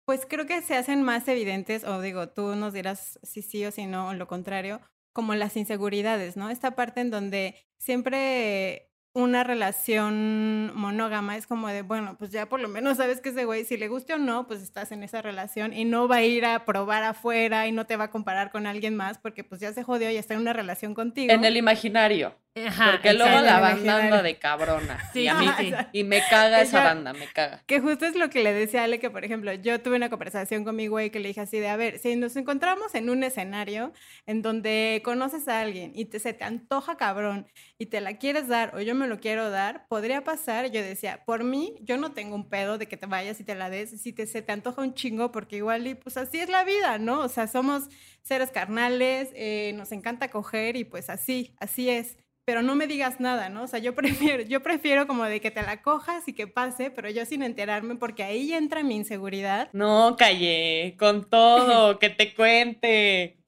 [0.06, 3.72] Pues creo que se hacen más evidentes, o digo, tú nos dirás si sí o
[3.72, 4.82] si no, o lo contrario,
[5.14, 6.50] como las inseguridades, ¿no?
[6.50, 12.62] Esta parte en donde siempre una relación monógama es como de, bueno, pues ya por
[12.62, 15.22] lo menos sabes que ese güey, si le guste o no, pues estás en esa
[15.22, 18.52] relación y no va a ir a probar afuera y no te va a comparar
[18.52, 21.34] con alguien más porque pues ya se jodió y está en una relación contigo.
[21.34, 22.36] En el imaginario.
[22.54, 25.00] Porque luego la banda anda de cabrona.
[25.14, 25.48] y, a mí,
[25.94, 27.64] y me caga esa banda, me caga.
[27.66, 30.10] Que justo es lo que le decía a Ale, que por ejemplo, yo tuve una
[30.10, 33.10] conversación con mi güey que le dije así de, a ver, si nos encontramos en
[33.10, 33.94] un escenario
[34.26, 38.50] en donde conoces a alguien y te, se te antoja cabrón y te la quieres
[38.50, 42.12] dar o yo me lo quiero dar, podría pasar, yo decía, por mí, yo no
[42.12, 44.52] tengo un pedo de que te vayas y te la des, si te, se te
[44.52, 47.22] antoja un chingo, porque igual y pues así es la vida, ¿no?
[47.22, 47.84] O sea, somos
[48.24, 52.18] seres carnales, eh, nos encanta coger y pues así, así es
[52.52, 53.64] pero no me digas nada, ¿no?
[53.64, 56.92] O sea, yo prefiero, yo prefiero como de que te la cojas y que pase,
[56.92, 59.70] pero yo sin enterarme, porque ahí entra mi inseguridad.
[59.72, 63.38] No, callé, con todo, que te cuente.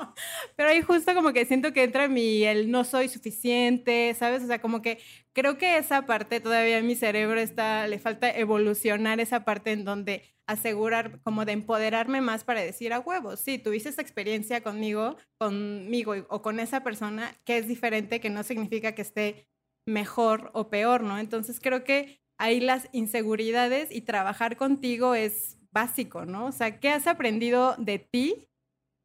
[0.56, 4.42] pero ahí justo como que siento que entra mi, el no soy suficiente, ¿sabes?
[4.42, 4.98] O sea, como que
[5.32, 9.84] creo que esa parte todavía en mi cerebro está, le falta evolucionar esa parte en
[9.84, 15.16] donde asegurar, como de empoderarme más para decir a huevos, sí, tuviste esa experiencia conmigo,
[15.38, 19.46] conmigo o con esa persona que es diferente, que no significa que esté
[19.86, 21.18] mejor o peor, ¿no?
[21.18, 26.46] Entonces creo que ahí las inseguridades y trabajar contigo es básico, ¿no?
[26.46, 28.49] O sea, ¿qué has aprendido de ti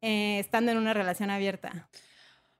[0.00, 1.88] eh, estando en una relación abierta?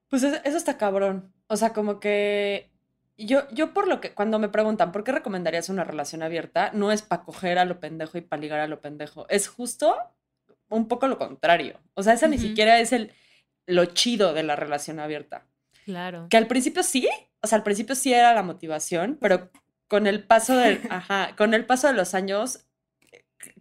[0.09, 1.33] Pues eso está cabrón.
[1.49, 2.71] O sea, como que
[3.17, 6.93] yo, yo por lo que, cuando me preguntan por qué recomendarías una relación abierta, no
[6.93, 9.27] es para coger a lo pendejo y para ligar a lo pendejo.
[9.29, 9.97] Es justo
[10.69, 11.81] un poco lo contrario.
[11.95, 13.13] O sea, esa ni siquiera es el,
[13.67, 15.47] lo chido de la relación abierta.
[15.85, 16.27] Claro.
[16.29, 17.09] Que al principio sí,
[17.41, 19.51] o sea, al principio sí era la motivación, pero
[19.89, 22.67] con el paso del, ajá, con el paso de los años,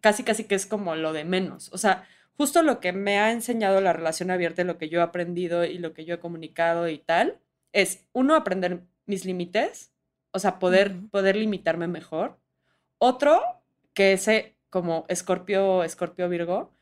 [0.01, 1.69] casi casi que es como lo de menos.
[1.71, 2.07] O sea,
[2.38, 5.78] justo lo que me ha enseñado la relación abierta, lo que yo he aprendido y
[5.78, 7.39] lo que yo he comunicado y tal,
[7.74, 9.91] es uno, aprender mis límites,
[10.32, 12.38] o sea, poder, poder limitarme mejor.
[12.98, 13.41] Otro,
[13.93, 16.76] que ese como Escorpio, Escorpio Virgo,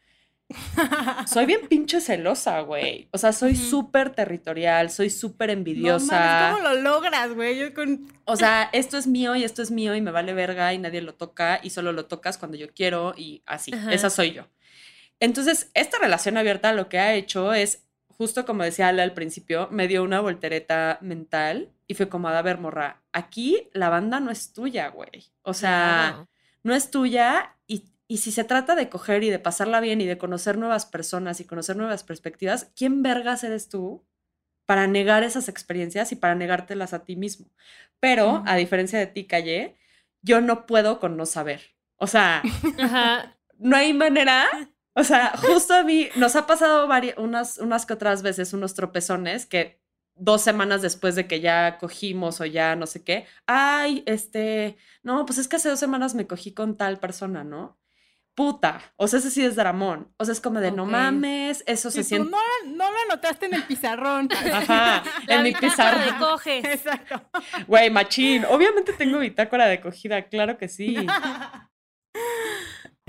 [1.28, 3.08] soy bien pinche celosa, güey.
[3.12, 6.52] O sea, soy súper territorial, soy súper envidiosa.
[6.52, 7.74] ¿Cómo lo logras, güey?
[7.74, 8.08] Con...
[8.26, 11.02] O sea, esto es mío y esto es mío y me vale verga y nadie
[11.02, 13.72] lo toca y solo lo tocas cuando yo quiero y así.
[13.92, 14.48] Esa soy yo.
[15.20, 19.68] Entonces, esta relación abierta lo que ha hecho es, justo como decía Ale al principio,
[19.72, 24.32] me dio una voltereta mental y fue como, a ver, morra, aquí la banda no
[24.32, 25.32] es tuya, güey.
[25.44, 26.28] O sea,
[26.64, 30.06] no es tuya y y si se trata de coger y de pasarla bien y
[30.06, 34.06] de conocer nuevas personas y conocer nuevas perspectivas, ¿quién vergas eres tú
[34.66, 37.48] para negar esas experiencias y para negártelas a ti mismo?
[38.00, 39.78] Pero, a diferencia de ti, Calle,
[40.22, 41.74] yo no puedo con no saber.
[41.96, 42.44] O sea,
[43.58, 44.48] no hay manera.
[44.96, 48.74] O sea, justo a mí nos ha pasado varias, unas, unas que otras veces unos
[48.74, 49.82] tropezones que
[50.16, 55.26] dos semanas después de que ya cogimos o ya no sé qué, ay, este, no,
[55.26, 57.80] pues es que hace dos semanas me cogí con tal persona, ¿no?
[58.36, 58.82] puta.
[58.96, 60.12] O sea, ese sí es Dramón.
[60.18, 62.30] O sea, es como de no mames, eso se siente.
[62.30, 64.30] No, no lo anotaste en el pizarrón.
[64.54, 66.06] Ajá, en mi pizarrón.
[66.06, 66.66] de coges.
[66.66, 67.22] Exacto.
[67.68, 68.46] Güey, machín.
[68.46, 71.06] Obviamente tengo bitácora de cogida, claro que sí.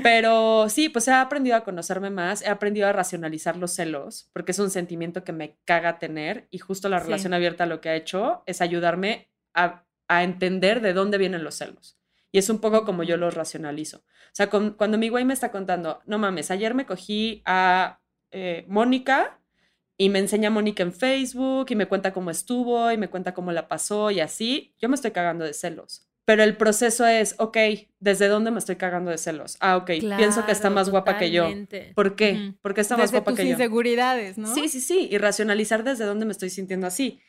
[0.04, 4.52] Pero sí, pues he aprendido a conocerme más, he aprendido a racionalizar los celos, porque
[4.52, 7.96] es un sentimiento que me caga tener y justo la relación abierta lo que ha
[7.96, 11.98] hecho es ayudarme a, a entender de dónde vienen los celos.
[12.30, 14.00] Y es un poco como yo lo racionalizo.
[14.00, 18.66] O sea, cuando mi güey me está contando, no mames, ayer me cogí a eh,
[18.68, 19.40] Mónica
[19.96, 23.52] y me enseña Mónica en Facebook y me cuenta cómo estuvo y me cuenta cómo
[23.52, 26.10] la pasó y así, yo me estoy cagando de celos.
[26.26, 27.56] Pero el proceso es, ok,
[28.00, 29.56] ¿desde dónde me estoy cagando de celos?
[29.60, 31.48] Ah, ok, pienso que está más guapa que yo.
[31.94, 32.54] ¿Por qué?
[32.62, 33.52] ¿Por qué está más guapa que yo?
[33.52, 34.52] inseguridades, ¿no?
[34.54, 37.20] Sí, sí, sí, y racionalizar desde dónde me estoy sintiendo así.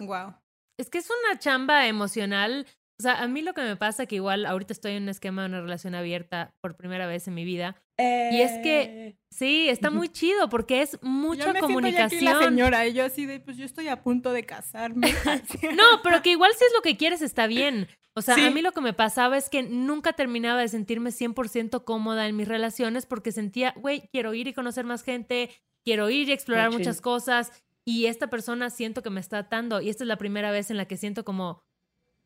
[0.00, 0.34] Wow.
[0.78, 2.66] Es que es una chamba emocional
[2.98, 5.42] o sea, a mí lo que me pasa que igual ahorita estoy en un esquema
[5.42, 7.76] de una relación abierta por primera vez en mi vida.
[7.98, 9.18] Y es que eh.
[9.30, 12.24] sí, está muy chido porque es mucha yo comunicación.
[12.24, 15.08] la señora, y yo así de, pues yo estoy a punto de casarme.
[15.76, 17.88] no, pero que igual si es lo que quieres está bien.
[18.14, 21.84] O sea, a mí lo que me pasaba es que nunca terminaba de sentirme 100%
[21.84, 25.50] cómoda en mis relaciones porque sentía, güey, quiero ir y conocer más gente,
[25.84, 27.52] quiero ir y explorar muchas cosas
[27.84, 30.78] y esta persona siento que me está atando y esta es la primera vez en
[30.78, 31.62] la que siento como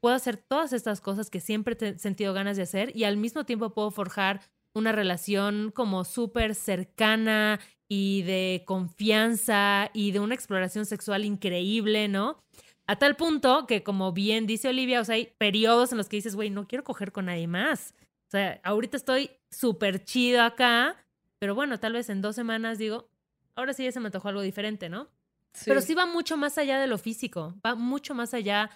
[0.00, 3.44] puedo hacer todas estas cosas que siempre he sentido ganas de hacer y al mismo
[3.44, 4.40] tiempo puedo forjar
[4.74, 12.38] una relación como súper cercana y de confianza y de una exploración sexual increíble, ¿no?
[12.86, 16.16] A tal punto que, como bien dice Olivia, o sea, hay periodos en los que
[16.16, 17.94] dices, güey, no quiero coger con nadie más.
[18.28, 20.96] O sea, ahorita estoy súper chido acá,
[21.38, 23.08] pero bueno, tal vez en dos semanas digo,
[23.56, 25.08] ahora sí ya se me antojó algo diferente, ¿no?
[25.64, 28.70] Pero sí va mucho más allá de lo físico, va mucho más allá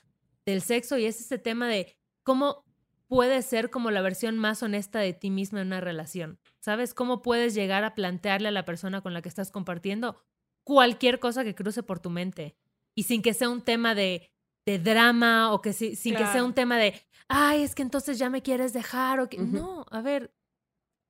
[0.44, 2.64] del sexo y es ese tema de cómo
[3.06, 6.38] puedes ser como la versión más honesta de ti misma en una relación.
[6.60, 6.94] ¿Sabes?
[6.94, 10.16] ¿Cómo puedes llegar a plantearle a la persona con la que estás compartiendo
[10.64, 12.56] cualquier cosa que cruce por tu mente?
[12.94, 14.30] Y sin que sea un tema de,
[14.66, 16.94] de drama o que sin que sea un tema de,
[17.28, 19.38] ay, es que entonces ya me quieres dejar o que...
[19.38, 20.32] No, a ver,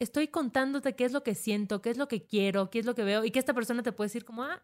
[0.00, 2.94] estoy contándote qué es lo que siento, qué es lo que quiero, qué es lo
[2.94, 4.62] que veo y que esta persona te puede decir como, ah,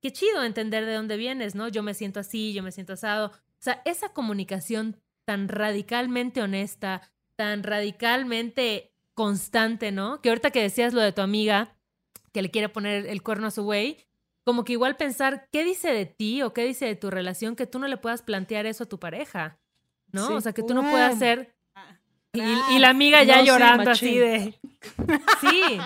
[0.00, 1.68] qué chido entender de dónde vienes, ¿no?
[1.68, 7.10] Yo me siento así, yo me siento asado, o sea, esa comunicación tan radicalmente honesta,
[7.36, 10.20] tan radicalmente constante, ¿no?
[10.20, 11.76] Que ahorita que decías lo de tu amiga,
[12.32, 13.98] que le quiere poner el cuerno a su güey,
[14.44, 17.66] como que igual pensar qué dice de ti o qué dice de tu relación que
[17.66, 19.58] tú no le puedas plantear eso a tu pareja,
[20.10, 20.34] ¿no?
[20.34, 21.54] O sea, que tú no puedas ser...
[21.74, 21.98] Ah,
[22.32, 24.58] y, la amiga ya llorando así de...
[25.40, 25.78] Sí,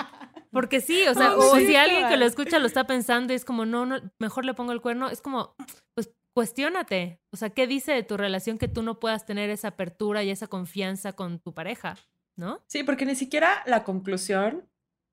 [0.50, 3.44] porque sí, o sea, o si alguien que lo escucha lo está pensando y es
[3.44, 5.54] como, no, no, mejor le pongo el cuerno, es como,
[5.94, 7.18] pues cuestiónate.
[7.30, 10.30] O sea, ¿qué dice de tu relación que tú no puedas tener esa apertura y
[10.30, 11.96] esa confianza con tu pareja?
[12.36, 12.62] ¿No?
[12.66, 14.68] Sí, porque ni siquiera la conclusión,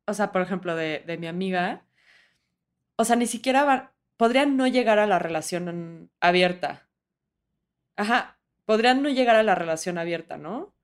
[0.06, 1.86] o sea, por ejemplo, de, de mi amiga,
[2.98, 6.90] o sea, ni siquiera va, podrían no llegar a la relación abierta.
[7.96, 10.76] Ajá, podrían no llegar a la relación abierta, ¿no?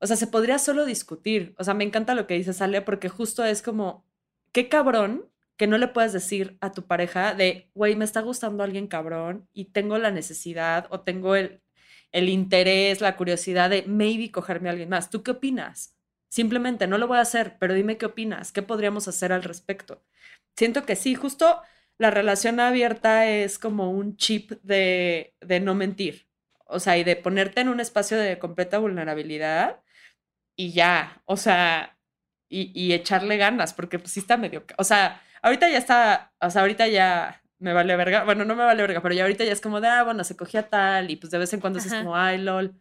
[0.00, 1.54] O sea, se podría solo discutir.
[1.56, 4.04] O sea, me encanta lo que dice Sale porque justo es como,
[4.50, 8.64] qué cabrón que no le puedes decir a tu pareja de, güey, me está gustando
[8.64, 11.62] alguien cabrón y tengo la necesidad o tengo el,
[12.12, 15.10] el interés, la curiosidad de maybe cogerme a alguien más.
[15.10, 15.96] ¿Tú qué opinas?
[16.28, 20.02] Simplemente no lo voy a hacer, pero dime qué opinas, qué podríamos hacer al respecto.
[20.56, 21.60] Siento que sí, justo
[21.98, 26.28] la relación abierta es como un chip de, de no mentir,
[26.66, 29.80] o sea, y de ponerte en un espacio de completa vulnerabilidad
[30.56, 31.98] y ya, o sea,
[32.48, 36.48] y, y echarle ganas, porque pues sí está medio, o sea, Ahorita ya está, o
[36.48, 38.24] sea, ahorita ya me vale verga.
[38.24, 40.36] Bueno, no me vale verga, pero ya ahorita ya es como de, ah, bueno, se
[40.36, 42.74] cogía tal y pues de vez en cuando es como, ay, lol.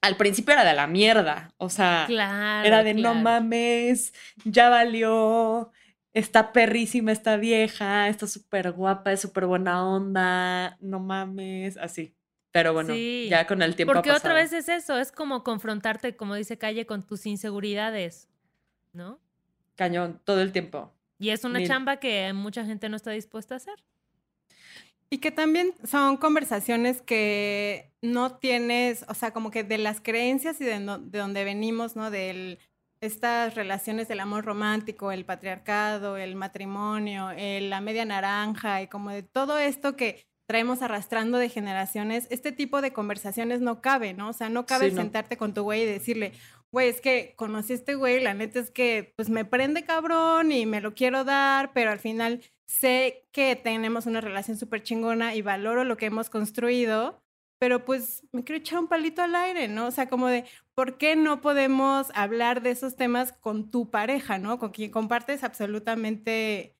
[0.00, 4.12] Al principio era de la mierda, o sea, era de no mames,
[4.44, 5.70] ya valió,
[6.12, 12.16] está perrísima esta vieja, está súper guapa, es súper buena onda, no mames, así.
[12.50, 13.94] Pero bueno, ya con el tiempo.
[13.94, 18.28] Porque otra vez es eso, es como confrontarte, como dice Calle, con tus inseguridades,
[18.92, 19.20] ¿no?
[19.76, 20.92] Cañón, todo el tiempo.
[21.20, 23.74] Y es una chamba que mucha gente no está dispuesta a hacer.
[25.10, 30.60] Y que también son conversaciones que no tienes, o sea, como que de las creencias
[30.62, 32.10] y de, de donde venimos, ¿no?
[32.10, 32.58] De
[33.02, 39.22] estas relaciones del amor romántico, el patriarcado, el matrimonio, la media naranja y como de
[39.22, 44.30] todo esto que traemos arrastrando de generaciones, este tipo de conversaciones no cabe, ¿no?
[44.30, 46.32] O sea, no cabe sentarte con tu güey y decirle,
[46.72, 50.52] güey, es que conocí a este güey, la neta es que pues me prende cabrón
[50.52, 55.34] y me lo quiero dar, pero al final sé que tenemos una relación súper chingona
[55.34, 57.22] y valoro lo que hemos construido,
[57.58, 59.86] pero pues me quiero echar un palito al aire, ¿no?
[59.88, 64.38] O sea, como de, ¿por qué no podemos hablar de esos temas con tu pareja,
[64.38, 64.58] ¿no?
[64.58, 66.76] Con quien compartes absolutamente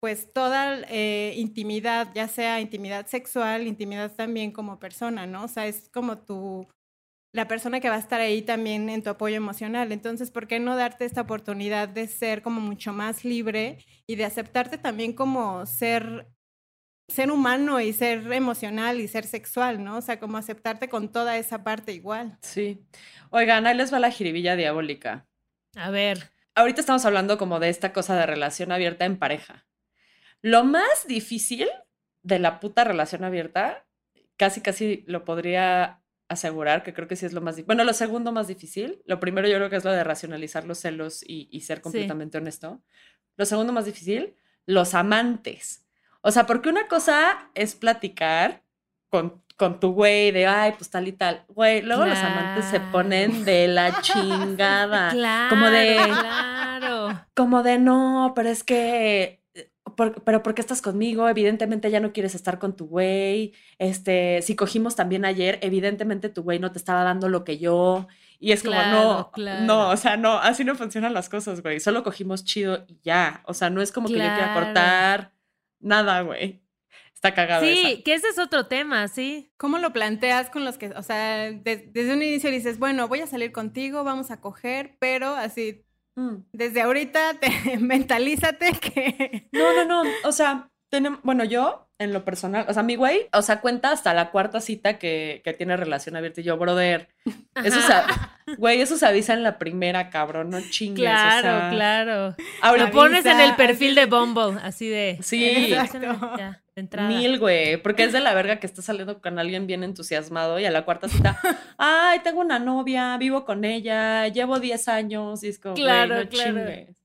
[0.00, 5.44] pues toda eh, intimidad, ya sea intimidad sexual, intimidad también como persona, ¿no?
[5.44, 6.66] O sea, es como tu,
[7.32, 9.92] la persona que va a estar ahí también en tu apoyo emocional.
[9.92, 14.24] Entonces, ¿por qué no darte esta oportunidad de ser como mucho más libre y de
[14.24, 16.26] aceptarte también como ser
[17.10, 19.96] ser humano y ser emocional y ser sexual, ¿no?
[19.96, 22.38] O sea, como aceptarte con toda esa parte igual.
[22.40, 22.86] Sí.
[23.30, 25.26] Oigan, ahí les va la jiribilla diabólica.
[25.76, 26.30] A ver.
[26.54, 29.66] Ahorita estamos hablando como de esta cosa de relación abierta en pareja.
[30.40, 31.68] Lo más difícil
[32.22, 33.86] de la puta relación abierta,
[34.36, 35.99] casi casi lo podría
[36.30, 37.66] asegurar, que creo que sí es lo más difícil.
[37.66, 40.78] Bueno, lo segundo más difícil, lo primero yo creo que es lo de racionalizar los
[40.78, 42.80] celos y, ser completamente honesto.
[43.36, 45.84] Lo segundo más difícil, los amantes.
[46.22, 48.62] O sea, porque una cosa es platicar
[49.08, 51.44] con, con tu güey de, ay, pues tal y tal.
[51.48, 55.10] Güey, luego los amantes se ponen de la chingada.
[55.10, 57.26] Claro, como de, claro.
[57.34, 59.39] Como de, no, pero es que
[59.96, 61.28] pero ¿por qué estás conmigo?
[61.28, 63.52] Evidentemente ya no quieres estar con tu güey.
[63.78, 68.08] Este, si cogimos también ayer, evidentemente tu güey no te estaba dando lo que yo.
[68.38, 71.78] Y es como, no, no, o sea, no, así no funcionan las cosas, güey.
[71.78, 73.42] Solo cogimos chido y ya.
[73.46, 75.32] O sea, no es como que yo quiera cortar
[75.78, 76.62] nada, güey.
[77.12, 77.66] Está cagado.
[77.66, 79.52] Sí, que ese es otro tema, sí.
[79.58, 83.26] ¿Cómo lo planteas con los que, o sea, desde un inicio dices, bueno, voy a
[83.26, 85.84] salir contigo, vamos a coger, pero así
[86.16, 86.36] Mm.
[86.52, 89.48] Desde ahorita te, mentalízate que...
[89.52, 90.10] No, no, no.
[90.24, 93.92] O sea, tenemos, bueno, yo en lo personal, o sea, mi güey, o sea, cuenta
[93.92, 97.10] hasta la cuarta cita que, que tiene relación abierta y yo, brother,
[97.62, 101.04] eso se, güey, eso se avisa en la primera, cabrón, no chingues.
[101.04, 102.36] Claro, claro.
[102.62, 105.18] Ahora, lo pones en el perfil de Bumble, así de.
[105.22, 105.74] Sí,
[107.08, 110.64] Mil, güey, porque es de la verga que estás saliendo con alguien bien entusiasmado y
[110.64, 111.38] a la cuarta cita,
[111.78, 116.24] ay, tengo una novia, vivo con ella, llevo 10 años y es como, claro, no
[116.24, 116.96] chingues.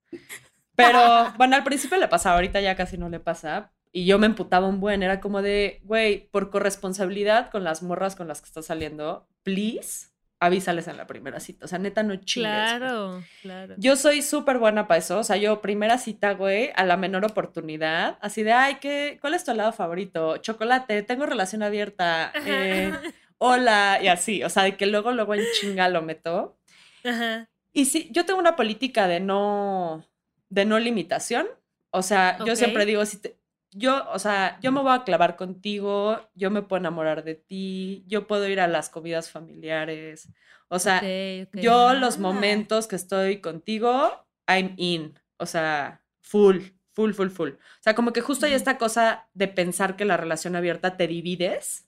[0.76, 4.26] Pero bueno, al principio le pasaba, ahorita ya casi no le pasa, y yo me
[4.26, 8.48] emputaba un buen, era como de, güey, por corresponsabilidad con las morras con las que
[8.48, 10.08] estás saliendo, please,
[10.46, 11.66] avísales en la primera cita.
[11.66, 12.52] O sea, neta, no chingues.
[12.52, 13.76] Claro, claro.
[13.78, 15.20] Yo soy súper buena para eso.
[15.20, 18.18] O sea, yo primera cita, güey, a la menor oportunidad.
[18.22, 20.38] Así de, ay, ¿qué, ¿cuál es tu helado favorito?
[20.38, 22.32] Chocolate, tengo relación abierta.
[22.46, 22.94] Eh,
[23.38, 24.44] hola, y así.
[24.44, 26.58] O sea, de que luego, luego en chinga lo meto.
[27.04, 27.50] Ajá.
[27.74, 30.06] Y sí, yo tengo una política de no,
[30.50, 31.48] de no limitación.
[31.92, 33.38] O sea, yo siempre digo, si te,
[33.78, 38.06] yo, o sea, yo me voy a clavar contigo, yo me puedo enamorar de ti,
[38.08, 40.30] yo puedo ir a las comidas familiares.
[40.70, 41.02] O sea,
[41.54, 42.20] yo los ah.
[42.20, 45.20] momentos que estoy contigo, I'm in.
[45.38, 46.60] O sea, full,
[46.94, 47.50] full, full, full.
[47.50, 51.08] O sea, como que justo hay esta cosa de pensar que la relación abierta te
[51.08, 51.86] divides.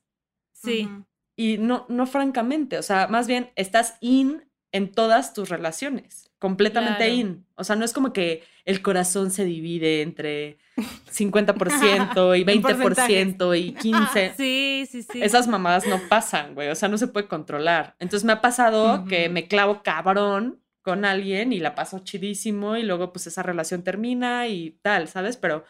[0.51, 0.89] Sí.
[1.37, 7.09] Y no, no francamente, o sea, más bien estás in en todas tus relaciones, completamente
[7.09, 7.45] in.
[7.55, 10.57] O sea, no es como que el corazón se divide entre
[11.11, 14.33] 50% y 20% y 15%.
[14.37, 15.21] Sí, sí, sí.
[15.21, 16.69] Esas mamadas no pasan, güey.
[16.69, 17.95] O sea, no se puede controlar.
[17.99, 22.83] Entonces me ha pasado que me clavo cabrón con alguien y la paso chidísimo y
[22.83, 25.35] luego pues esa relación termina y tal, ¿sabes?
[25.35, 25.65] Pero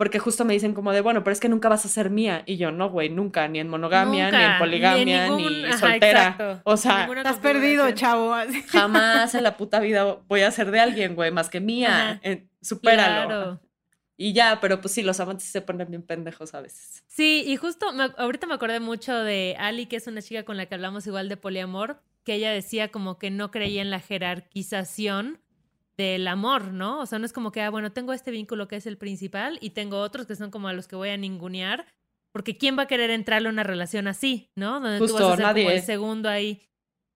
[0.00, 2.42] porque justo me dicen como de, bueno, pero es que nunca vas a ser mía.
[2.46, 6.62] Y yo, no, güey, nunca, ni en monogamia, ni en poligamia, ni, soltera.
[6.64, 8.34] O sea, estás perdido, chavo.
[8.68, 12.18] Jamás en la puta vida voy a ser de alguien, güey, más que mía.
[12.22, 13.60] Eh, supéralo.
[14.16, 17.04] Y ya, pero pues sí, los amantes se ponen bien pendejos a veces.
[17.06, 20.64] Sí, y justo ahorita me acordé mucho de Ali, que es una chica con la
[20.64, 25.40] que hablamos igual de poliamor, que ella decía como que no creía en la jerarquización
[26.00, 27.00] del amor, ¿no?
[27.00, 29.58] O sea, no es como que, ah, bueno, tengo este vínculo que es el principal
[29.60, 31.86] y tengo otros que son como a los que voy a ningunear,
[32.32, 34.80] porque ¿quién va a querer entrarle a una relación así, ¿no?
[34.80, 35.64] Donde tú vas a ser nadie.
[35.64, 36.62] como el segundo ahí.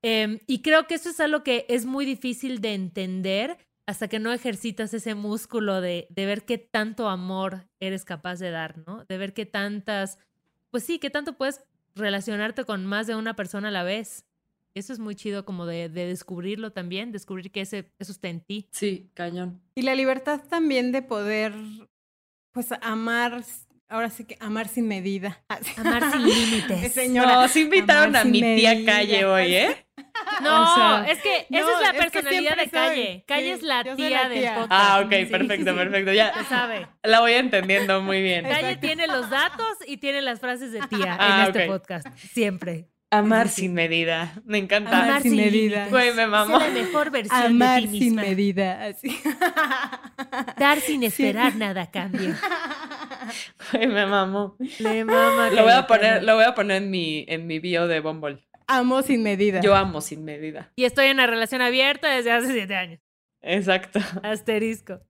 [0.03, 3.57] Em, y creo que eso es algo que es muy difícil de entender
[3.87, 8.51] hasta que no ejercitas ese músculo de, de ver qué tanto amor eres capaz de
[8.51, 9.07] dar, ¿no?
[9.07, 10.18] De ver qué tantas,
[10.70, 11.64] pues sí, qué tanto puedes
[11.95, 14.26] relacionarte con más de una persona a la vez.
[14.75, 18.41] Eso es muy chido como de, de descubrirlo también, descubrir que ese, eso está en
[18.41, 18.68] ti.
[18.72, 19.61] Sí, cañón.
[19.77, 21.53] Y la libertad también de poder,
[22.53, 23.45] pues, amar,
[23.89, 25.45] ahora sí que amar sin medida.
[25.77, 26.93] Amar sin límites.
[26.93, 28.93] Señora, no, invitaron amar a mi tía medida.
[28.93, 29.87] Calle hoy, ¿eh?
[30.43, 33.07] No, O sea, es que esa no, es la es que personalidad de Calle.
[33.12, 33.22] soy.
[33.27, 34.66] Calle Sí, es la tía del podcast.
[34.70, 36.12] Ah, ok, Sí, perfecto, sí, perfecto.
[36.12, 36.89] Ya sabe.
[37.05, 38.43] la voy entendiendo muy bien.
[38.45, 38.81] Calle Exacto.
[38.81, 42.09] tiene los datos y tiene las frases de tía Ah, en este podcast.
[42.16, 42.89] Siempre.
[43.19, 44.35] Amar sin medida.
[44.45, 45.05] Me encanta.
[45.05, 45.89] Amar sin medida.
[45.89, 46.61] Güey, me mamó.
[46.61, 48.23] Sé la mejor versión amar de ti sin misma.
[48.23, 48.85] medida.
[48.85, 49.21] Así.
[50.59, 52.35] Dar sin esperar nada a cambio.
[53.73, 54.57] Güey, me mamó.
[54.79, 57.87] Le mama Lo voy a poner, lo voy a poner en mi, en mi bio
[57.87, 58.45] de Bumble.
[58.67, 59.61] Amo sin medida.
[59.62, 60.71] Yo amo sin medida.
[60.77, 63.01] Y estoy en una relación abierta desde hace siete años.
[63.41, 63.99] Exacto.
[64.23, 65.01] Asterisco.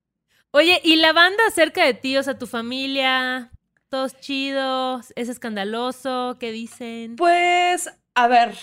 [0.52, 3.50] Oye, ¿y la banda cerca de ti, o sea, tu familia,
[4.20, 7.16] chidos, es escandaloso, qué dicen?
[7.16, 8.54] Pues, a ver,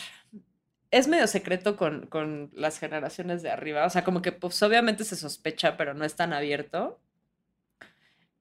[0.92, 3.86] es medio secreto con, con las generaciones de arriba.
[3.86, 7.00] O sea, como que pues obviamente se sospecha, pero no es tan abierto.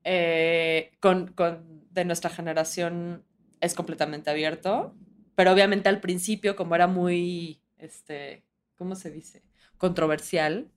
[0.03, 3.25] Eh, con, con de nuestra generación
[3.61, 4.95] es completamente abierto.
[5.37, 8.45] Pero obviamente al principio, como era muy, este,
[8.77, 9.43] ¿cómo se dice?
[9.79, 10.71] Controversial,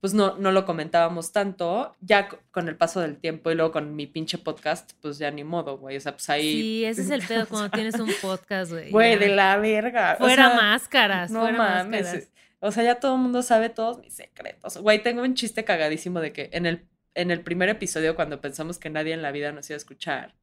[0.00, 1.94] pues no, no lo comentábamos tanto.
[2.00, 5.44] Ya con el paso del tiempo y luego con mi pinche podcast, pues ya ni
[5.44, 5.96] modo, güey.
[5.96, 6.52] O sea, pues ahí...
[6.52, 8.90] Sí, ese es el pedo cuando tienes un podcast, güey.
[8.90, 10.14] Güey, de la verga.
[10.14, 12.02] o Fuera sea, máscaras, No fuera mames.
[12.02, 12.28] máscaras.
[12.60, 14.78] O sea, ya todo el mundo sabe todos mis secretos.
[14.78, 18.78] Güey, tengo un chiste cagadísimo de que en el, en el primer episodio, cuando pensamos
[18.78, 20.34] que nadie en la vida nos iba a escuchar,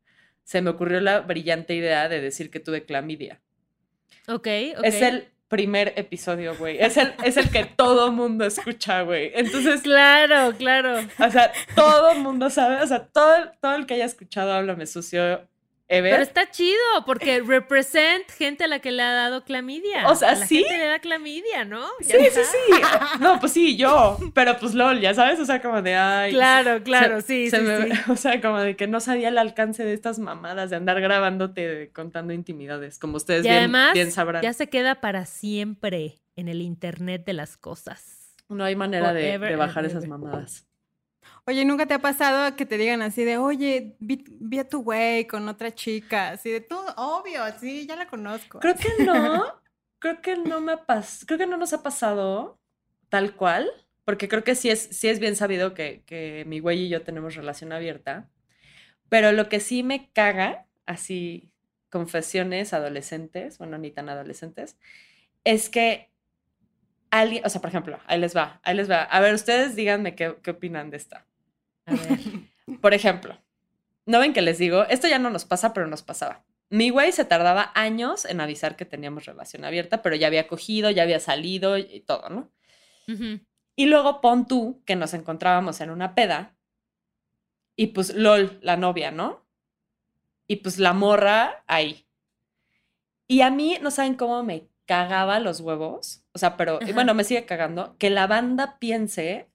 [0.43, 3.41] se me ocurrió la brillante idea de decir que tuve clamidia.
[4.27, 4.47] Ok,
[4.77, 4.83] ok.
[4.83, 6.77] Es el primer episodio, güey.
[6.79, 9.31] Es el, es el que todo mundo escucha, güey.
[9.35, 10.99] Entonces, Claro, claro.
[10.99, 15.47] o sea, todo mundo sabe, o sea, todo, todo el que haya escuchado Háblame Sucio
[15.87, 16.11] ever.
[16.11, 20.07] Pero está chido porque represent gente a la que le ha dado clamidia.
[20.09, 20.57] O sea, A la sí.
[20.63, 21.85] gente le da clamidia, ¿no?
[22.01, 22.73] Sí, sí, sí.
[23.19, 24.17] No, pues sí, yo.
[24.33, 26.31] Pero pues LOL, ya sabes, o sea, como de ay.
[26.31, 28.01] Claro, claro, se- sí, se sí, me- sí.
[28.11, 31.91] O sea, como de que no sabía el alcance de estas mamadas de andar grabándote
[31.93, 34.41] contando intimidades, como ustedes bien, además, bien sabrán.
[34.41, 38.33] ya se queda para siempre en el internet de las cosas.
[38.49, 40.67] No hay manera de, bajar esas mamadas.
[41.47, 44.81] Oye, ¿nunca te ha pasado que te digan así de, oye, vi, vi a tu
[44.81, 46.29] güey con otra chica?
[46.29, 48.59] Así de, tú, obvio, sí, ya la conozco.
[48.59, 49.45] Creo que no.
[49.99, 52.59] creo que no me ha pas- Creo que no nos ha pasado
[53.09, 53.69] tal cual.
[54.05, 57.01] Porque creo que sí es, sí es bien sabido que, que mi güey y yo
[57.03, 58.29] tenemos relación abierta.
[59.09, 61.51] Pero lo que sí me caga, así,
[61.89, 64.77] confesiones adolescentes, bueno, ni tan adolescentes,
[65.43, 66.11] es que
[67.11, 69.03] alguien, o sea, por ejemplo, ahí les va, ahí les va.
[69.03, 71.25] A ver, ustedes díganme qué, qué opinan de esta.
[71.85, 72.19] A ver.
[72.81, 73.37] Por ejemplo,
[74.05, 74.83] ¿no ven que les digo?
[74.85, 76.43] Esto ya no nos pasa, pero nos pasaba.
[76.69, 80.89] Mi güey se tardaba años en avisar que teníamos relación abierta, pero ya había cogido,
[80.89, 82.51] ya había salido y todo, ¿no?
[83.75, 86.55] Y luego pon tú que nos encontrábamos en una peda
[87.75, 89.45] y pues LOL, la novia, ¿no?
[90.47, 92.07] Y pues la morra ahí.
[93.27, 97.13] Y a mí no saben cómo me cagaba los huevos, o sea, pero y bueno,
[97.13, 99.49] me sigue cagando, que la banda piense,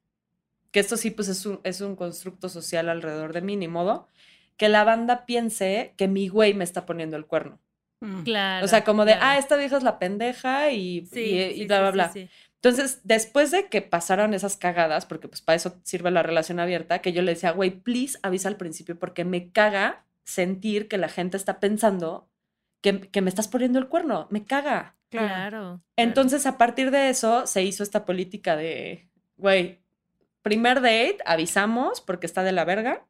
[0.71, 4.09] que esto sí pues es un, es un constructo social alrededor de mí, ni modo,
[4.57, 7.61] que la banda piense que mi güey me está poniendo el cuerno.
[8.01, 8.23] Mm.
[8.23, 8.65] Claro.
[8.65, 9.27] O sea, como de, claro.
[9.27, 12.13] ah, esta vieja es la pendeja y, Sí, y, y sí, bla, bla, sí, bla.
[12.13, 12.29] sí.
[12.63, 17.01] Entonces, después de que pasaron esas cagadas, porque pues para eso sirve la relación abierta,
[17.01, 21.09] que yo le decía, güey, please avisa al principio porque me caga sentir que la
[21.09, 22.29] gente está pensando
[22.83, 24.97] que, que me estás poniendo el cuerno, me caga.
[25.09, 25.27] Claro.
[25.29, 25.83] Claro.
[25.97, 29.80] Entonces, a partir de eso, se hizo esta política de, güey,
[30.43, 33.07] primer date, avisamos porque está de la verga.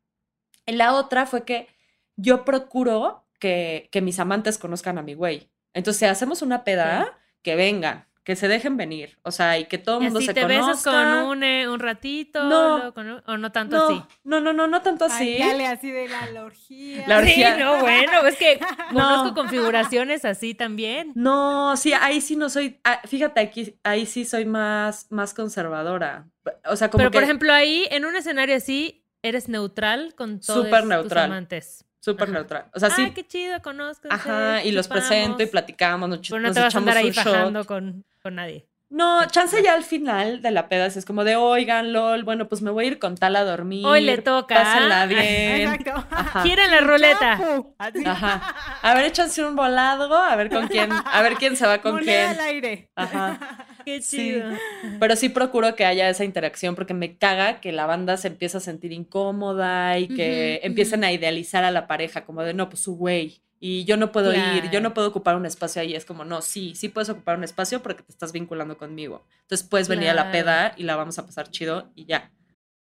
[0.67, 1.69] Y la otra fue que
[2.17, 5.51] yo procuro que, que mis amantes conozcan a mi güey.
[5.73, 9.19] Entonces, hacemos una peda, que vengan, que se dejen venir.
[9.23, 10.67] O sea, y que todo el mundo así se te conozca.
[10.67, 12.77] besas con un, eh, un ratito, No.
[12.79, 14.03] luego con un- o no tanto no, así.
[14.25, 15.39] no, no, no, no tanto Ay, así.
[15.39, 17.05] dale así de la, orgía.
[17.09, 17.55] La orgía.
[17.57, 18.61] Sí, no, bueno, es que
[18.93, 19.01] No.
[19.01, 21.13] conozco configuraciones así también.
[21.15, 26.29] No, sí, ahí sí no soy, ah, fíjate, aquí, ahí sí soy más, más conservadora.
[26.67, 30.65] O sea, como Pero, por ejemplo, ahí, en un escenario así, eres neutral con todos
[30.67, 31.25] Súper tus neutral.
[31.27, 31.85] amantes.
[32.01, 32.67] Súper neutral.
[32.75, 34.09] O sea, sí, Ay, qué chido, conozco.
[34.11, 36.97] ajá, y los presento y platicamos, nos, Pero no nos te vas a echamos andar
[37.05, 38.67] ahí fajando con, con nadie.
[38.93, 42.61] No, chance ya al final de la peda es como de, oigan, lol, bueno, pues
[42.61, 43.87] me voy a ir con tal a dormir.
[43.87, 44.57] Hoy le toca.
[44.57, 45.73] Pásenla bien.
[45.73, 46.41] Exacto.
[46.43, 47.39] Gira la ruleta.
[47.79, 48.55] Ajá.
[48.83, 51.93] A ver, échanse un volado, a ver con quién, a ver quién se va con
[51.95, 52.41] Moneda quién.
[52.41, 52.91] al aire.
[52.97, 53.39] Ajá.
[53.85, 54.51] Qué chido.
[54.99, 58.57] Pero sí procuro que haya esa interacción porque me caga que la banda se empiece
[58.57, 62.81] a sentir incómoda y que empiecen a idealizar a la pareja como de, no, pues
[62.81, 63.43] su güey.
[63.63, 65.95] Y yo no puedo ir, yo no puedo ocupar un espacio ahí.
[65.95, 69.27] Es como, no, sí, sí puedes ocupar un espacio porque te estás vinculando conmigo.
[69.43, 72.33] Entonces puedes venir a la peda y la vamos a pasar chido y ya.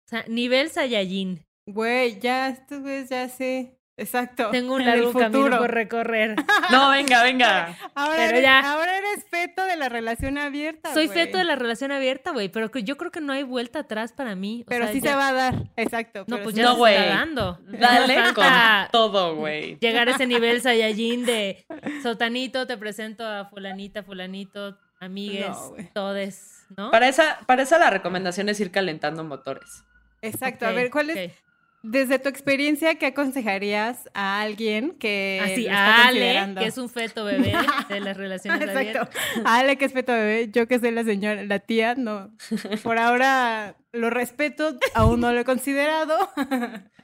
[0.07, 1.47] O sea, nivel Saiyajin.
[1.67, 3.76] Güey, ya, esto ves, ya sé.
[3.99, 4.51] Exacto.
[4.51, 6.37] Tengo un largo camino por recorrer.
[6.71, 7.77] No, venga, venga.
[7.95, 8.73] Ahora, pero eres, ya.
[8.73, 10.93] ahora eres feto de la relación abierta.
[10.93, 14.13] Soy feto de la relación abierta, güey, pero yo creo que no hay vuelta atrás
[14.13, 14.65] para mí.
[14.67, 16.25] pero sí se va a dar, exacto.
[16.27, 17.61] No, pues ya no, se está dando.
[17.67, 18.45] Dale con
[18.91, 19.79] todo, güey.
[19.79, 21.65] Llegar a ese nivel Saiyajin de
[22.03, 25.57] sotanito, te presento a fulanita, fulanito, amigues,
[25.93, 26.91] todes, ¿no?
[26.91, 29.85] Para esa, para esa la recomendación es ir calentando motores.
[30.21, 30.67] Exacto.
[30.67, 31.33] a ver, ¿cuál es?
[31.89, 37.25] Desde tu experiencia, ¿qué aconsejarías a alguien que Así, a Ale, que es un feto
[37.25, 37.55] bebé
[37.89, 39.09] de las relaciones Exacto.
[39.45, 42.31] A Ale, que es feto bebé, yo que soy la señora, la tía, no.
[42.83, 46.17] Por ahora lo respeto, aún no lo he considerado.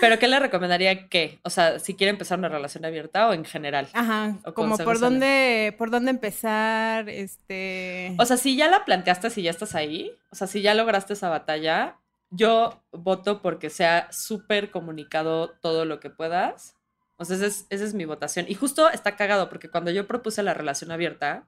[0.00, 1.38] Pero ¿qué le recomendaría qué?
[1.42, 3.88] O sea, si quiere empezar una relación abierta o en general.
[3.92, 8.14] Ajá, como por dónde, por dónde empezar, este...
[8.18, 11.12] O sea, si ya la planteaste, si ya estás ahí, o sea, si ya lograste
[11.12, 11.96] esa batalla,
[12.34, 16.76] yo voto porque sea súper comunicado todo lo que puedas.
[17.16, 18.46] O sea, esa es, mi votación.
[18.48, 21.46] Y justo está cagado porque cuando yo propuse la relación abierta,